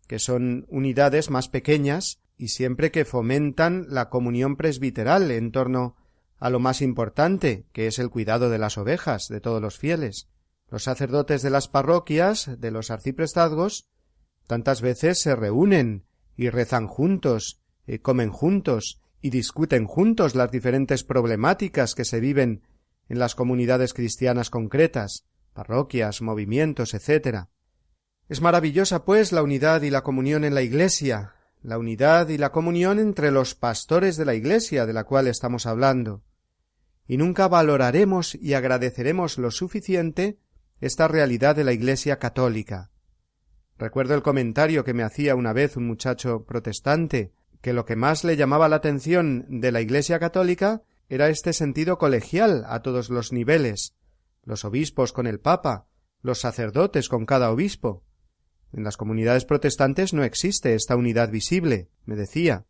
[0.07, 5.97] que son unidades más pequeñas y siempre que fomentan la comunión presbiteral en torno
[6.37, 10.29] a lo más importante, que es el cuidado de las ovejas de todos los fieles.
[10.69, 13.89] Los sacerdotes de las parroquias, de los arciprestazgos,
[14.47, 16.05] tantas veces se reúnen
[16.37, 22.61] y rezan juntos, y comen juntos, y discuten juntos las diferentes problemáticas que se viven
[23.09, 27.45] en las comunidades cristianas concretas, parroquias, movimientos, etc.
[28.29, 31.33] Es maravillosa, pues, la unidad y la comunión en la Iglesia,
[31.63, 35.65] la unidad y la comunión entre los pastores de la Iglesia de la cual estamos
[35.65, 36.21] hablando,
[37.07, 40.37] y nunca valoraremos y agradeceremos lo suficiente
[40.81, 42.91] esta realidad de la Iglesia católica.
[43.79, 47.33] Recuerdo el comentario que me hacía una vez un muchacho protestante,
[47.65, 51.97] que lo que más le llamaba la atención de la Iglesia católica era este sentido
[51.97, 53.95] colegial a todos los niveles,
[54.43, 55.87] los obispos con el Papa,
[56.21, 58.03] los sacerdotes con cada obispo.
[58.71, 62.67] En las comunidades protestantes no existe esta unidad visible, me decía.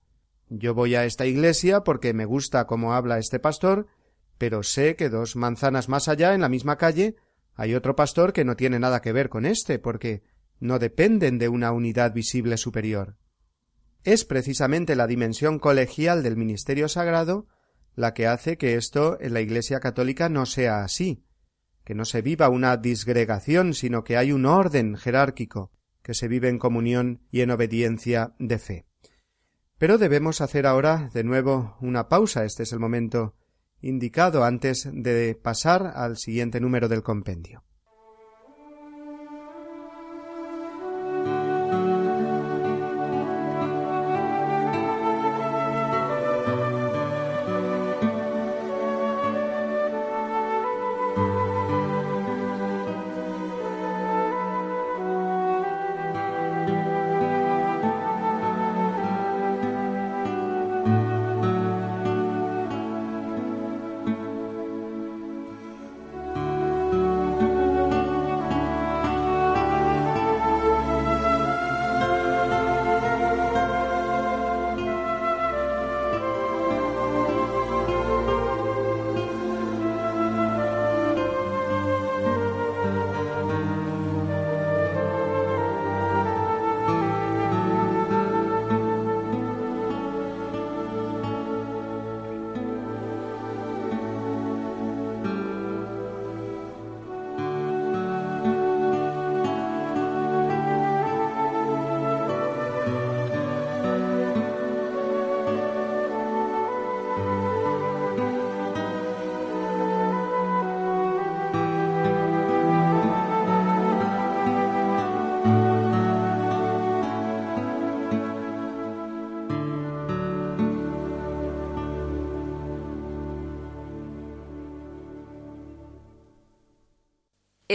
[0.47, 3.87] Yo voy a esta iglesia porque me gusta cómo habla este pastor,
[4.37, 7.17] pero sé que dos manzanas más allá, en la misma calle,
[7.53, 10.23] hay otro pastor que no tiene nada que ver con éste, porque
[10.61, 13.17] no dependen de una unidad visible superior.
[14.05, 17.47] Es precisamente la dimensión colegial del ministerio sagrado
[17.95, 21.23] la que hace que esto en la Iglesia católica no sea así,
[21.83, 25.71] que no se viva una disgregación, sino que hay un orden jerárquico,
[26.03, 28.85] que se vive en comunión y en obediencia de fe.
[29.79, 32.45] Pero debemos hacer ahora de nuevo una pausa.
[32.45, 33.33] Este es el momento
[33.81, 37.63] indicado antes de pasar al siguiente número del compendio.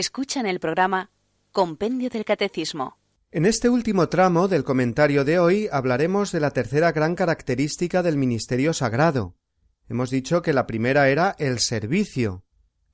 [0.00, 1.10] Escuchan el programa
[1.52, 2.96] Compendio del Catecismo.
[3.32, 8.16] En este último tramo del comentario de hoy hablaremos de la tercera gran característica del
[8.16, 9.36] ministerio sagrado.
[9.90, 12.44] Hemos dicho que la primera era el servicio,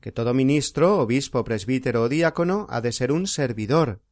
[0.01, 4.03] que todo ministro, obispo, presbítero o diácono ha de ser un servidor.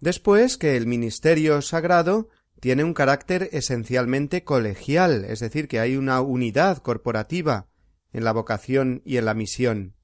[0.00, 6.20] Después que el ministerio sagrado tiene un carácter esencialmente colegial, es decir, que hay una
[6.20, 7.68] unidad corporativa
[8.12, 9.94] en la vocación y en la misión.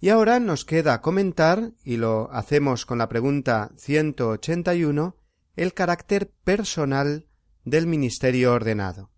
[0.00, 5.16] Y ahora nos queda comentar, y lo hacemos con la pregunta 181,
[5.56, 7.26] el carácter personal
[7.64, 9.10] del ministerio ordenado.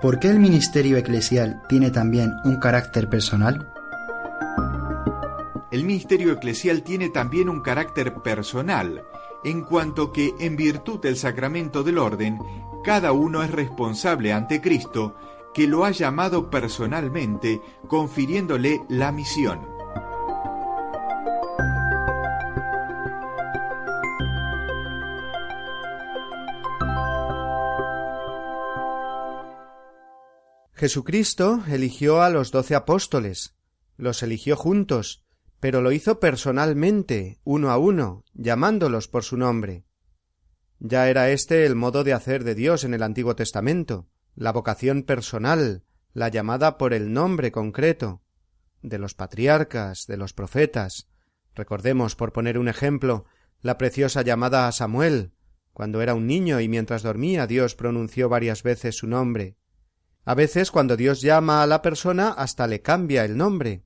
[0.00, 3.72] ¿Por qué el ministerio eclesial tiene también un carácter personal?
[5.70, 9.04] El ministerio eclesial tiene también un carácter personal,
[9.44, 12.38] en cuanto que, en virtud del sacramento del orden,
[12.84, 15.16] cada uno es responsable ante Cristo
[15.52, 19.60] que lo ha llamado personalmente, confiriéndole la misión.
[30.74, 33.54] Jesucristo eligió a los doce apóstoles,
[33.96, 35.24] los eligió juntos,
[35.60, 39.84] pero lo hizo personalmente, uno a uno, llamándolos por su nombre.
[40.80, 45.02] Ya era este el modo de hacer de Dios en el Antiguo Testamento la vocación
[45.02, 48.22] personal, la llamada por el nombre concreto,
[48.82, 51.08] de los patriarcas, de los profetas.
[51.54, 53.26] Recordemos, por poner un ejemplo,
[53.60, 55.32] la preciosa llamada a Samuel,
[55.72, 59.56] cuando era un niño y mientras dormía Dios pronunció varias veces su nombre.
[60.24, 63.84] A veces cuando Dios llama a la persona hasta le cambia el nombre.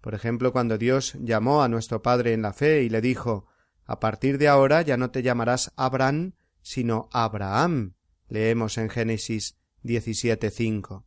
[0.00, 3.46] Por ejemplo, cuando Dios llamó a nuestro Padre en la fe y le dijo
[3.86, 7.94] A partir de ahora ya no te llamarás Abraham, sino Abraham.
[8.28, 11.04] Leemos en Génesis 17.5.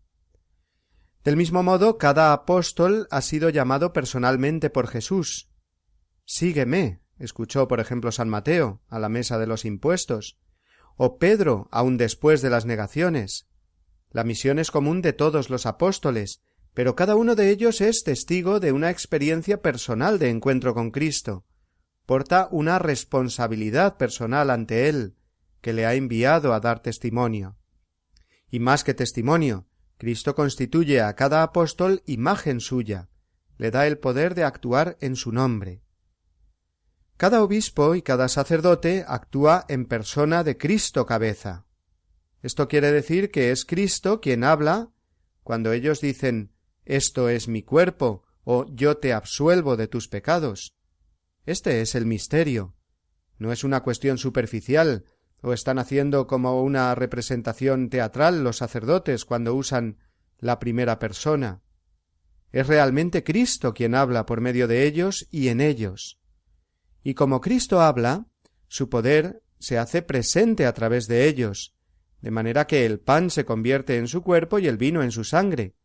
[1.24, 5.50] Del mismo modo, cada apóstol ha sido llamado personalmente por Jesús.
[6.26, 10.40] Sígueme, escuchó por ejemplo San Mateo a la mesa de los impuestos,
[10.98, 13.48] o Pedro aun después de las negaciones.
[14.10, 16.42] La misión es común de todos los apóstoles,
[16.74, 21.46] pero cada uno de ellos es testigo de una experiencia personal de encuentro con Cristo.
[22.06, 25.16] Porta una responsabilidad personal ante Él,
[25.62, 27.58] que le ha enviado a dar testimonio.
[28.52, 29.66] Y más que testimonio,
[29.97, 33.10] Cristo constituye a cada apóstol imagen suya,
[33.58, 35.82] le da el poder de actuar en su nombre.
[37.18, 41.66] Cada obispo y cada sacerdote actúa en persona de Cristo cabeza.
[42.41, 44.91] Esto quiere decir que es Cristo quien habla
[45.43, 46.52] cuando ellos dicen
[46.84, 50.76] esto es mi cuerpo o yo te absuelvo de tus pecados.
[51.45, 52.76] Este es el misterio.
[53.38, 55.06] No es una cuestión superficial
[55.42, 59.98] o están haciendo como una representación teatral los sacerdotes cuando usan
[60.39, 61.62] la primera persona.
[62.52, 66.20] Es realmente Cristo quien habla por medio de ellos y en ellos.
[67.04, 68.28] Y como Cristo habla,
[68.68, 71.76] su poder se hace presente a través de ellos,
[72.22, 75.24] de manera que el pan se convierte en su cuerpo y el vino en su
[75.24, 75.76] sangre.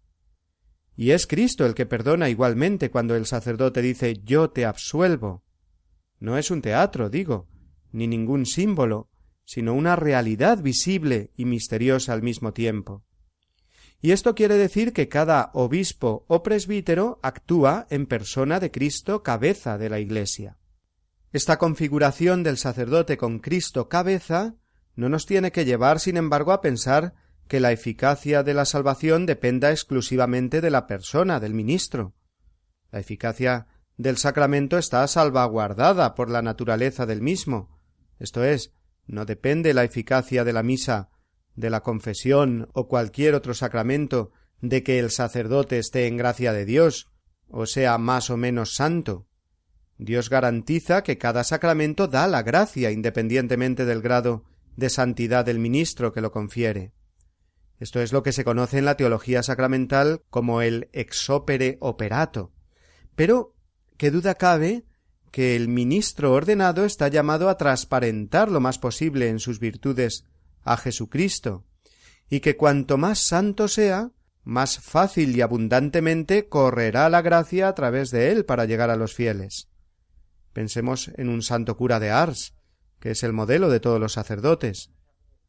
[0.97, 5.45] Y es Cristo el que perdona igualmente cuando el sacerdote dice yo te absuelvo.
[6.19, 7.49] No es un teatro, digo,
[7.93, 9.11] ni ningún símbolo,
[9.47, 13.05] sino una realidad visible y misteriosa al mismo tiempo.
[14.03, 19.79] Y esto quiere decir que cada obispo o presbítero actúa en persona de Cristo cabeza
[19.79, 20.59] de la Iglesia.
[21.33, 24.57] Esta configuración del sacerdote con Cristo cabeza
[24.97, 27.15] no nos tiene que llevar, sin embargo, a pensar
[27.49, 32.15] que la eficacia de la salvación dependa exclusivamente de la persona del ministro.
[32.91, 37.77] La eficacia del sacramento está salvaguardada por la naturaleza del mismo,
[38.19, 38.73] esto es,
[39.07, 41.11] no depende la eficacia de la misa,
[41.55, 46.65] de la confesión o cualquier otro sacramento de que el sacerdote esté en gracia de
[46.65, 47.11] Dios,
[47.49, 49.27] o sea más o menos santo.
[49.99, 54.45] Dios garantiza que cada sacramento da la gracia independientemente del grado
[54.77, 56.93] de santidad del ministro que lo confiere.
[57.79, 62.53] Esto es lo que se conoce en la teología sacramental como el ex opere operato.
[63.15, 63.55] Pero
[63.97, 64.85] qué duda cabe
[65.31, 70.25] que el ministro ordenado está llamado a transparentar lo más posible en sus virtudes
[70.63, 71.65] a Jesucristo,
[72.29, 74.11] y que cuanto más santo sea,
[74.43, 79.15] más fácil y abundantemente correrá la gracia a través de él para llegar a los
[79.15, 79.69] fieles.
[80.53, 82.55] Pensemos en un santo cura de Ars,
[83.01, 84.91] que es el modelo de todos los sacerdotes.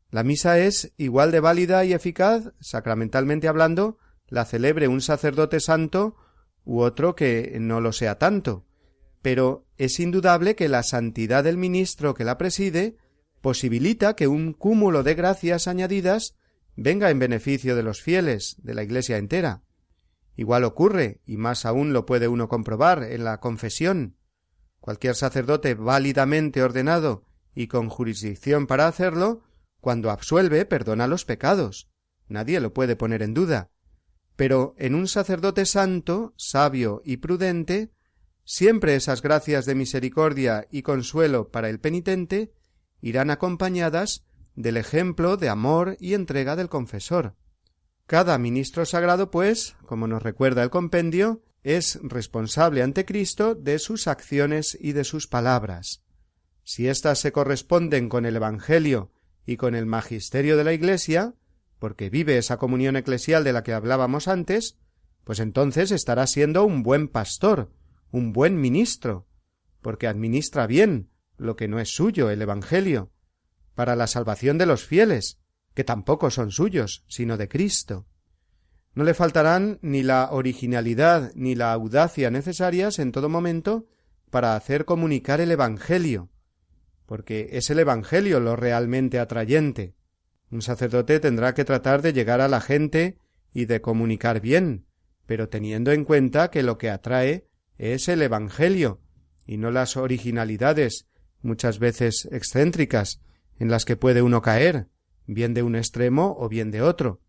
[0.09, 6.15] La misa es igual de válida y eficaz, sacramentalmente hablando, la celebre un sacerdote santo
[6.63, 8.66] u otro que no lo sea tanto,
[9.27, 12.95] pero es indudable que la santidad del ministro que la preside
[13.41, 16.37] posibilita que un cúmulo de gracias añadidas
[16.77, 19.63] venga en beneficio de los fieles, de la Iglesia entera.
[20.37, 24.15] Igual ocurre, y más aún lo puede uno comprobar en la confesión.
[24.79, 29.43] Cualquier sacerdote válidamente ordenado y con jurisdicción para hacerlo,
[29.81, 31.89] cuando absuelve, perdona los pecados.
[32.29, 33.71] Nadie lo puede poner en duda.
[34.37, 37.91] Pero en un sacerdote santo, sabio y prudente,
[38.47, 42.53] siempre esas gracias de misericordia y consuelo para el penitente
[43.01, 44.23] irán acompañadas
[44.55, 47.35] del ejemplo de amor y entrega del confesor.
[48.05, 54.07] Cada ministro sagrado, pues, como nos recuerda el compendio, es responsable ante Cristo de sus
[54.07, 56.03] acciones y de sus palabras.
[56.63, 59.11] Si éstas se corresponden con el Evangelio
[59.45, 61.35] y con el magisterio de la Iglesia,
[61.79, 64.77] porque vive esa comunión eclesial de la que hablábamos antes,
[65.25, 67.73] pues entonces estará siendo un buen pastor,
[68.11, 69.27] un buen ministro,
[69.81, 73.11] porque administra bien lo que no es suyo, el Evangelio,
[73.75, 75.39] para la salvación de los fieles,
[75.73, 78.07] que tampoco son suyos, sino de Cristo.
[78.95, 83.85] No le faltarán ni la originalidad ni la audacia necesarias en todo momento
[84.31, 86.29] para hacer comunicar el Evangelio,
[87.05, 89.95] porque es el Evangelio lo realmente atrayente.
[90.49, 93.19] Un sacerdote tendrá que tratar de llegar a la gente
[93.53, 94.87] y de comunicar bien,
[95.25, 97.46] pero teniendo en cuenta que lo que atrae
[97.77, 99.01] es el Evangelio
[99.45, 101.07] y no las originalidades,
[101.41, 103.21] muchas veces excéntricas,
[103.59, 104.89] en las que puede uno caer,
[105.25, 107.21] bien de un extremo o bien de otro.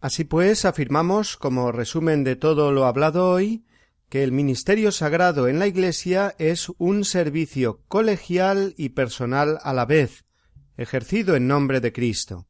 [0.00, 3.64] Así pues, afirmamos, como resumen de todo lo hablado hoy,
[4.08, 9.86] que el ministerio sagrado en la Iglesia es un servicio colegial y personal a la
[9.86, 10.24] vez,
[10.76, 12.48] ejercido en nombre de Cristo.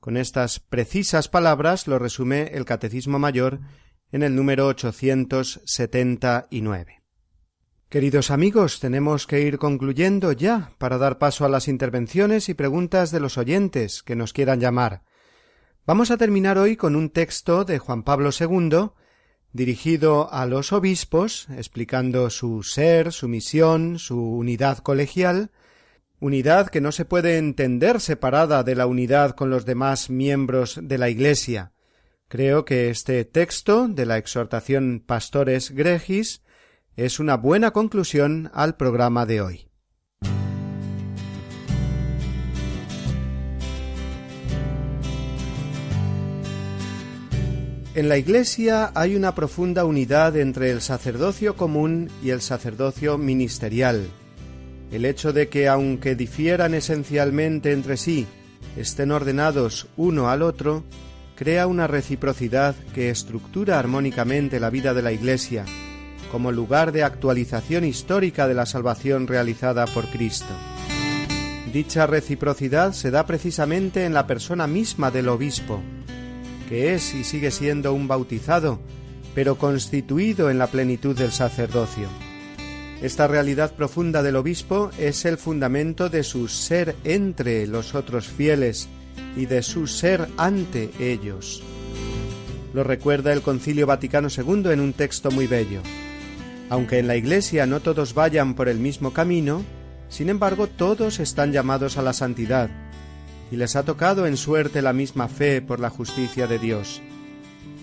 [0.00, 3.60] Con estas precisas palabras lo resume el Catecismo Mayor
[4.16, 7.02] en el número 879.
[7.90, 13.10] Queridos amigos, tenemos que ir concluyendo ya para dar paso a las intervenciones y preguntas
[13.10, 15.02] de los oyentes que nos quieran llamar.
[15.84, 18.92] Vamos a terminar hoy con un texto de Juan Pablo II
[19.52, 25.50] dirigido a los obispos, explicando su ser, su misión, su unidad colegial,
[26.20, 30.96] unidad que no se puede entender separada de la unidad con los demás miembros de
[30.96, 31.74] la Iglesia.
[32.28, 36.42] Creo que este texto de la exhortación Pastores Gregis
[36.96, 39.68] es una buena conclusión al programa de hoy.
[47.94, 54.04] En la Iglesia hay una profunda unidad entre el sacerdocio común y el sacerdocio ministerial.
[54.90, 58.26] El hecho de que, aunque difieran esencialmente entre sí,
[58.76, 60.82] estén ordenados uno al otro,
[61.36, 65.64] crea una reciprocidad que estructura armónicamente la vida de la Iglesia
[66.30, 70.52] como lugar de actualización histórica de la salvación realizada por Cristo.
[71.72, 75.80] Dicha reciprocidad se da precisamente en la persona misma del obispo,
[76.68, 78.80] que es y sigue siendo un bautizado,
[79.34, 82.08] pero constituido en la plenitud del sacerdocio.
[83.02, 88.88] Esta realidad profunda del obispo es el fundamento de su ser entre los otros fieles
[89.36, 91.62] y de su ser ante ellos.
[92.72, 95.80] Lo recuerda el Concilio Vaticano II en un texto muy bello.
[96.68, 99.62] Aunque en la Iglesia no todos vayan por el mismo camino,
[100.08, 102.70] sin embargo todos están llamados a la santidad,
[103.50, 107.00] y les ha tocado en suerte la misma fe por la justicia de Dios.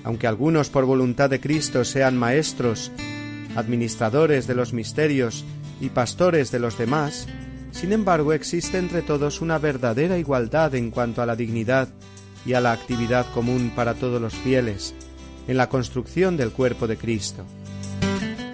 [0.03, 2.91] Aunque algunos por voluntad de Cristo sean maestros,
[3.55, 5.45] administradores de los misterios
[5.79, 7.27] y pastores de los demás,
[7.83, 11.89] sin embargo existe entre todos una verdadera igualdad en cuanto a la dignidad
[12.45, 14.95] y a la actividad común para todos los fieles,
[15.49, 17.43] en la construcción del cuerpo de Cristo.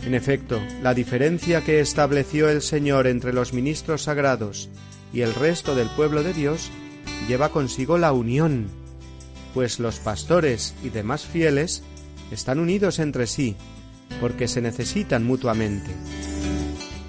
[0.02, 4.72] En efecto, la diferencia que estableció el Señor entre los ministros sagrados
[5.14, 6.72] y el resto del pueblo de Dios
[7.28, 8.66] lleva consigo la unión,
[9.54, 11.84] pues los pastores y demás fieles
[12.32, 13.56] están unidos entre sí,
[14.20, 15.92] porque se necesitan mutuamente.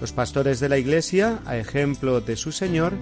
[0.01, 2.95] Los pastores de la Iglesia, a ejemplo de su Señor,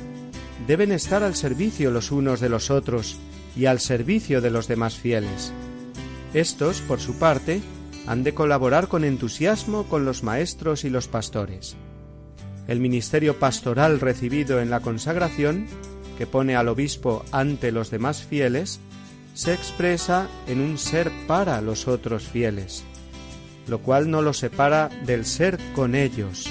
[0.66, 3.16] deben estar al servicio los unos de los otros
[3.56, 5.52] y al servicio de los demás fieles.
[6.34, 7.60] Estos, por su parte,
[8.06, 11.76] han de colaborar con entusiasmo con los maestros y los pastores.
[12.66, 15.66] El ministerio pastoral recibido en la consagración,
[16.18, 18.80] que pone al obispo ante los demás fieles,
[19.34, 22.82] se expresa en un ser para los otros fieles,
[23.68, 26.50] lo cual no lo separa del ser con ellos.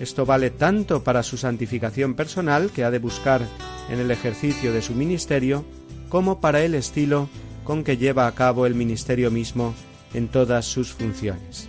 [0.00, 3.42] Esto vale tanto para su santificación personal que ha de buscar
[3.88, 5.64] en el ejercicio de su ministerio,
[6.08, 7.28] como para el estilo
[7.64, 9.74] con que lleva a cabo el ministerio mismo
[10.12, 11.68] en todas sus funciones.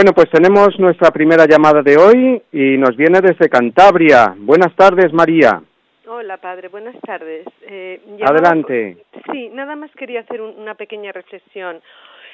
[0.00, 4.34] Bueno, pues tenemos nuestra primera llamada de hoy y nos viene desde Cantabria.
[4.34, 5.60] Buenas tardes, María.
[6.08, 6.68] Hola, padre.
[6.68, 7.44] Buenas tardes.
[7.60, 8.96] Eh, Adelante.
[9.30, 11.82] Sí, nada más quería hacer una pequeña reflexión.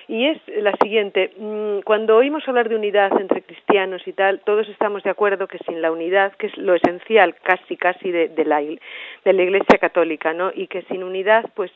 [0.06, 1.32] Y es la siguiente.
[1.36, 5.58] Mm, cuando oímos hablar de unidad entre cristianos y tal, todos estamos de acuerdo que
[5.66, 9.78] sin la unidad, que es lo esencial casi, casi de, de, la, de la Iglesia
[9.80, 10.52] Católica, ¿no?
[10.54, 11.72] Y que sin unidad, pues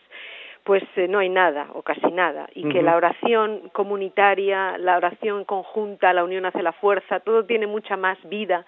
[0.70, 5.44] pues eh, no hay nada o casi nada y que la oración comunitaria, la oración
[5.44, 8.64] conjunta, la unión hace la fuerza, todo tiene mucha más vida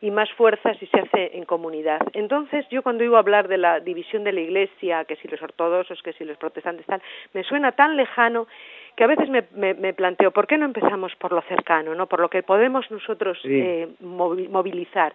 [0.00, 2.00] y más fuerza si se hace en comunidad.
[2.12, 5.40] Entonces, yo cuando iba a hablar de la división de la Iglesia, que si los
[5.40, 7.00] ortodoxos, que si los protestantes, tal,
[7.34, 8.48] me suena tan lejano
[8.96, 12.18] que a veces me, me, planteo, ¿por qué no empezamos por lo cercano, no por
[12.18, 15.14] lo que podemos nosotros eh, movilizar?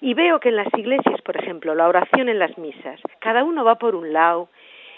[0.00, 3.62] Y veo que en las iglesias, por ejemplo, la oración en las misas, cada uno
[3.62, 4.48] va por un lado,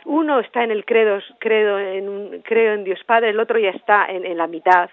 [0.04, 4.06] uno está en el credo, credo en, creo en Dios Padre, el otro ya está
[4.08, 4.90] en, la mitad.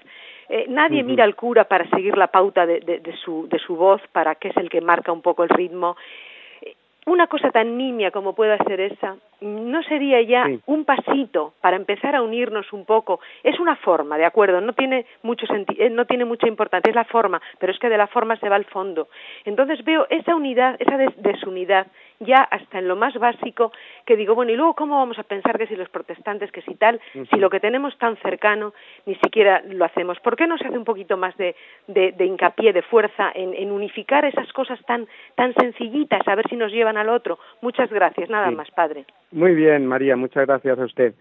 [0.49, 4.01] Eh, nadie mira al cura para seguir la pauta de, de, su, de su voz,
[4.11, 5.95] para que es el que marca un poco el ritmo.
[6.61, 6.75] Eh,
[7.07, 12.15] una cosa tan niña como pueda ser esa, ¿no sería ya un pasito para empezar
[12.15, 13.19] a unirnos un poco?
[13.43, 14.61] Es una forma, ¿de acuerdo?
[14.61, 15.45] No tiene, mucho
[15.77, 18.49] eh, no tiene mucha importancia, es la forma, pero es que de la forma se
[18.49, 19.07] va al fondo.
[19.45, 21.87] Entonces veo esa unidad, esa desunidad
[22.19, 23.71] ya hasta en lo más básico,
[24.05, 26.75] que digo, bueno, y luego cómo vamos a pensar que si los protestantes, que si
[26.75, 28.73] tal, si lo que tenemos tan cercano,
[29.05, 30.19] ni siquiera lo hacemos.
[30.19, 31.55] ¿Por qué no se hace un poquito más de,
[31.87, 36.71] de, hincapié, de fuerza en, unificar esas cosas tan, tan sencillitas, a ver si nos
[36.71, 37.39] llevan al otro?
[37.61, 39.05] Muchas gracias, nada más, padre.
[39.31, 41.13] Muy bien, María, muchas gracias a usted.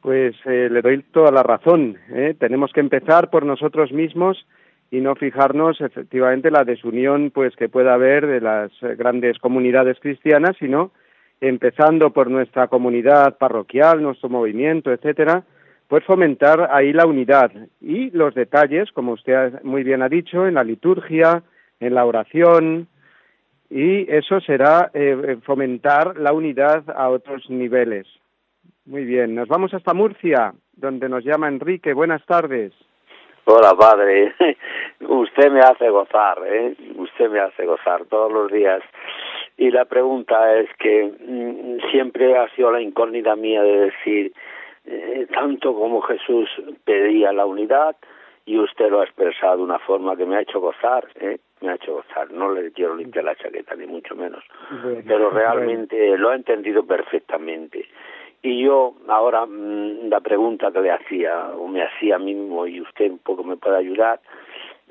[0.00, 1.96] Pues eh, le doy toda la razón.
[2.10, 2.34] ¿eh?
[2.38, 4.44] Tenemos que empezar por nosotros mismos
[4.92, 10.54] y no fijarnos efectivamente la desunión pues que pueda haber de las grandes comunidades cristianas,
[10.58, 10.92] sino
[11.40, 15.44] empezando por nuestra comunidad parroquial, nuestro movimiento, etcétera,
[15.88, 20.54] pues fomentar ahí la unidad y los detalles, como usted muy bien ha dicho, en
[20.54, 21.42] la liturgia,
[21.80, 22.86] en la oración,
[23.70, 28.06] y eso será eh, fomentar la unidad a otros niveles.
[28.84, 31.94] Muy bien, nos vamos hasta Murcia, donde nos llama Enrique.
[31.94, 32.74] Buenas tardes.
[33.44, 34.34] Hola, padre.
[35.08, 36.74] Usted me hace gozar, ¿eh?
[36.96, 38.82] Usted me hace gozar todos los días.
[39.56, 44.32] Y la pregunta es que mm, siempre ha sido la incógnita mía de decir,
[44.86, 46.48] eh, tanto como Jesús
[46.84, 47.96] pedía la unidad,
[48.44, 51.38] y usted lo ha expresado de una forma que me ha hecho gozar, ¿eh?
[51.60, 52.30] me ha hecho gozar.
[52.32, 54.42] No le quiero limpiar la chaqueta, ni mucho menos.
[55.06, 57.86] pero realmente lo ha entendido perfectamente.
[58.42, 62.66] Y yo ahora mm, la pregunta que le hacía, o me hacía a mí mismo,
[62.66, 64.20] y usted un poco me puede ayudar,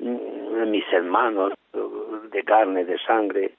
[0.02, 3.52] mis hermanos de carne, de sangre,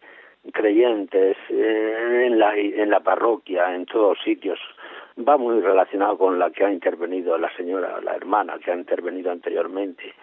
[0.52, 4.60] creyentes, eh, en, la, en la parroquia, en todos sitios,
[5.18, 9.32] va muy relacionado con la que ha intervenido la señora, la hermana que ha intervenido
[9.32, 10.14] anteriormente.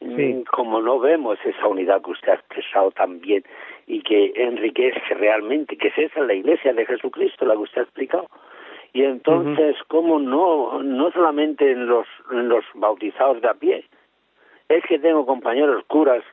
[0.00, 3.44] Mm, como no vemos esa unidad que usted ha expresado también
[3.86, 7.84] y que enriquece realmente, que es esa la iglesia de Jesucristo, la que usted ha
[7.84, 8.28] explicado,
[8.92, 13.84] y entonces, ¿cómo no, no solamente en los, en los bautizados de a pie?
[14.72, 16.24] Es que tengo compañeros curas,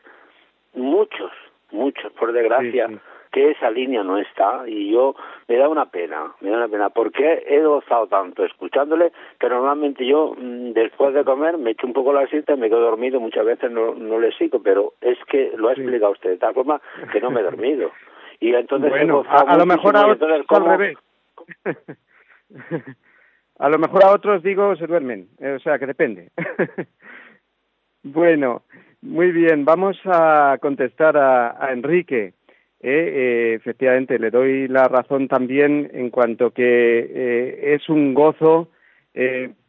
[0.73, 1.31] muchos,
[1.71, 2.87] muchos, por desgracia,
[3.33, 5.13] que esa línea no está y yo
[5.49, 10.05] me da una pena, me da una pena, porque he gozado tanto escuchándole que normalmente
[10.05, 13.19] yo mm, después de comer me echo un poco la siesta y me quedo dormido,
[13.19, 16.53] muchas veces no, no le sigo, pero es que lo ha explicado usted de tal
[16.53, 16.79] forma
[17.11, 17.91] que no me he dormido.
[18.39, 20.97] Y entonces bueno, a, lo mejor a otros al revés.
[23.59, 26.31] a lo mejor a otros digo se duermen, eh, o sea que depende.
[28.03, 28.63] bueno,
[29.01, 32.33] muy bien, vamos a contestar a, Enrique.
[32.81, 38.69] Eh, eh, efectivamente, le doy la razón también en cuanto que es un gozo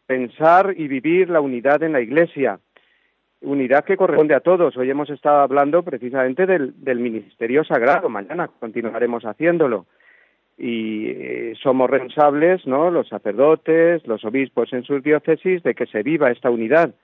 [0.07, 2.61] pensar y vivir la unidad en la Iglesia
[3.43, 4.77] unidad que corresponde a todos.
[4.77, 9.87] Hoy hemos estado hablando precisamente del, ministerio sagrado, mañana continuaremos haciéndolo.
[10.59, 12.91] Y eh, somos responsables, ¿no?
[12.91, 16.95] Los sacerdotes, los obispos en sus diócesis, de que se viva esta unidad.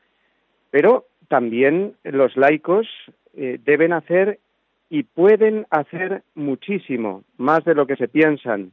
[0.70, 2.86] Pero también los laicos
[3.34, 4.38] eh, deben hacer
[4.88, 8.72] y pueden hacer muchísimo, más de lo que se piensan,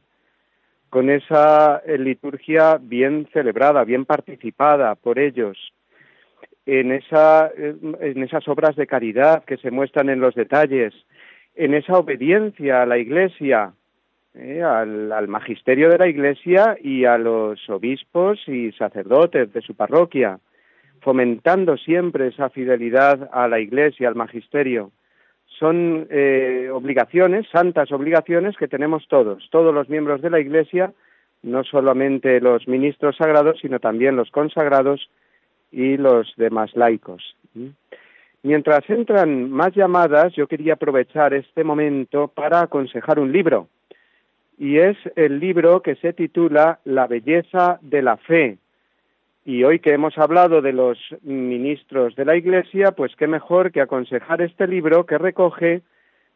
[0.90, 5.72] con esa eh, liturgia bien celebrada, bien participada por ellos,
[6.66, 10.94] en, esa, en esas obras de caridad que se muestran en los detalles,
[11.56, 13.72] en esa obediencia a la Iglesia,
[14.34, 20.40] eh, al, magisterio de la Iglesia y a los obispos y sacerdotes de su parroquia,
[21.04, 24.90] fomentando siempre esa fidelidad a la Iglesia, al magisterio.
[25.58, 30.92] Son eh, obligaciones, santas obligaciones que tenemos todos, todos los miembros de la Iglesia,
[31.42, 35.08] no solamente los ministros sagrados, sino también los consagrados
[35.70, 37.36] y los demás laicos.
[38.42, 43.68] Mientras entran más llamadas, yo quería aprovechar este momento para aconsejar un libro,
[44.58, 48.58] y es el libro que se titula La belleza de la fe.
[49.44, 53.82] Y hoy que hemos hablado de los ministros de la Iglesia, pues qué mejor que
[53.82, 55.82] aconsejar este libro que recoge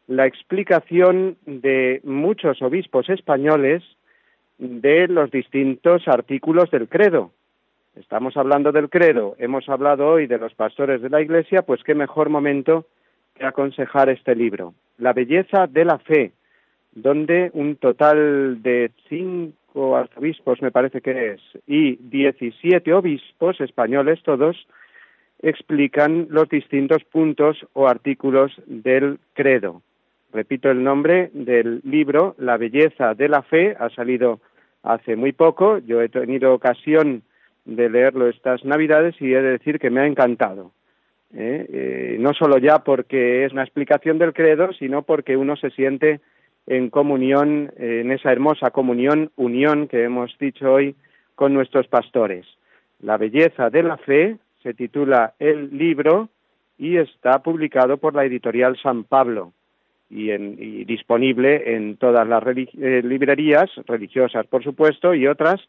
[0.07, 3.83] la explicación de muchos obispos españoles
[4.59, 7.31] de los distintos artículos del credo.
[7.95, 11.95] Estamos hablando del credo, hemos hablado hoy de los pastores de la Iglesia, pues qué
[11.95, 12.85] mejor momento
[13.35, 16.31] que aconsejar este libro, La belleza de la fe,
[16.93, 24.67] donde un total de cinco arzobispos, me parece que es, y diecisiete obispos españoles todos,
[25.41, 29.81] explican los distintos puntos o artículos del credo.
[30.31, 34.39] Repito el nombre del libro, La belleza de la fe, ha salido
[34.83, 37.23] hace muy poco, yo he tenido ocasión
[37.65, 40.71] de leerlo estas Navidades y he de decir que me ha encantado.
[41.33, 41.65] ¿eh?
[41.71, 46.19] Eh, no solo ya porque es una explicación del credo, sino porque uno se siente
[46.69, 50.95] en comunión, en esa hermosa comunión, unión que hemos dicho hoy
[51.35, 52.45] con nuestros pastores.
[53.01, 56.29] La belleza de la fe se titula el libro
[56.77, 59.51] y está publicado por la editorial San Pablo
[60.09, 65.59] y, y disponible en todas las eh, librerías religiosas, por supuesto, y otras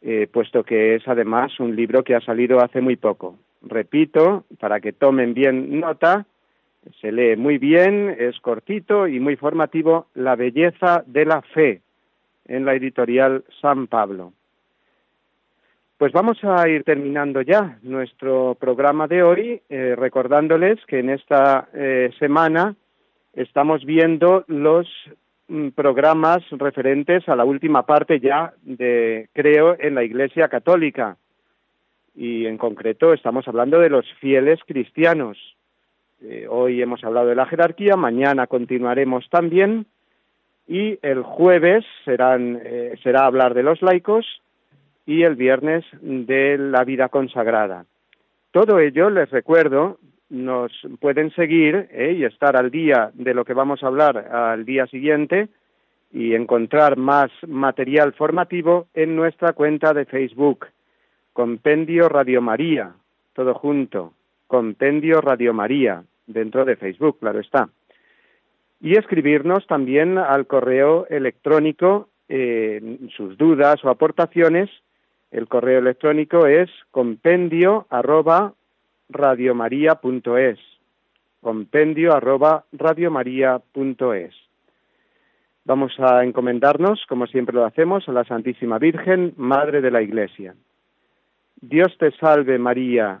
[0.00, 3.36] eh, puesto que es además un libro que ha salido hace muy poco.
[3.62, 6.24] Repito, para que tomen bien nota,
[7.00, 11.82] se lee muy bien, es cortito y muy formativo, La belleza de la fe,
[12.46, 14.32] en la editorial San Pablo.
[15.96, 21.68] Pues vamos a ir terminando ya nuestro programa de hoy, eh, recordándoles que en esta
[21.74, 22.76] eh, semana
[23.34, 24.86] estamos viendo los
[25.50, 31.16] Mm, programas referentes a la última parte ya de creo en la Iglesia Católica
[32.14, 35.38] y en concreto estamos hablando de los fieles cristianos.
[36.20, 39.86] Eh, hoy hemos hablado de la jerarquía, mañana continuaremos también
[40.66, 44.26] y el jueves serán, eh, será hablar de los laicos
[45.06, 47.86] y el viernes de la vida consagrada.
[48.50, 49.98] Todo ello, les recuerdo,
[50.28, 52.16] nos pueden seguir ¿eh?
[52.18, 55.48] y estar al día de lo que vamos a hablar al día siguiente
[56.12, 60.66] y encontrar más material formativo en nuestra cuenta de Facebook,
[61.32, 62.92] Compendio Radio María,
[63.34, 64.14] todo junto,
[64.48, 67.68] Compendio Radio María, dentro de Facebook, claro está.
[68.80, 74.70] Y escribirnos también al correo electrónico eh, sus dudas o aportaciones.
[75.30, 78.54] El correo electrónico es compendio arroba
[79.10, 80.58] radiomaria.es,
[81.40, 84.34] compendio arroba radiomaria.es.
[85.64, 90.54] Vamos a encomendarnos, como siempre lo hacemos, a la Santísima Virgen, Madre de la Iglesia.
[91.60, 93.20] Dios te salve María,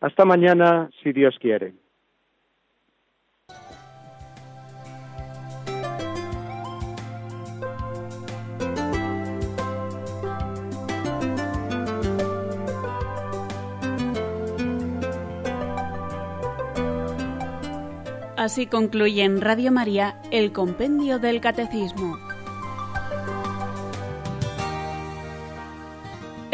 [0.00, 1.74] Hasta mañana, si Dios quiere.
[18.36, 22.27] Así concluye en Radio María el Compendio del Catecismo.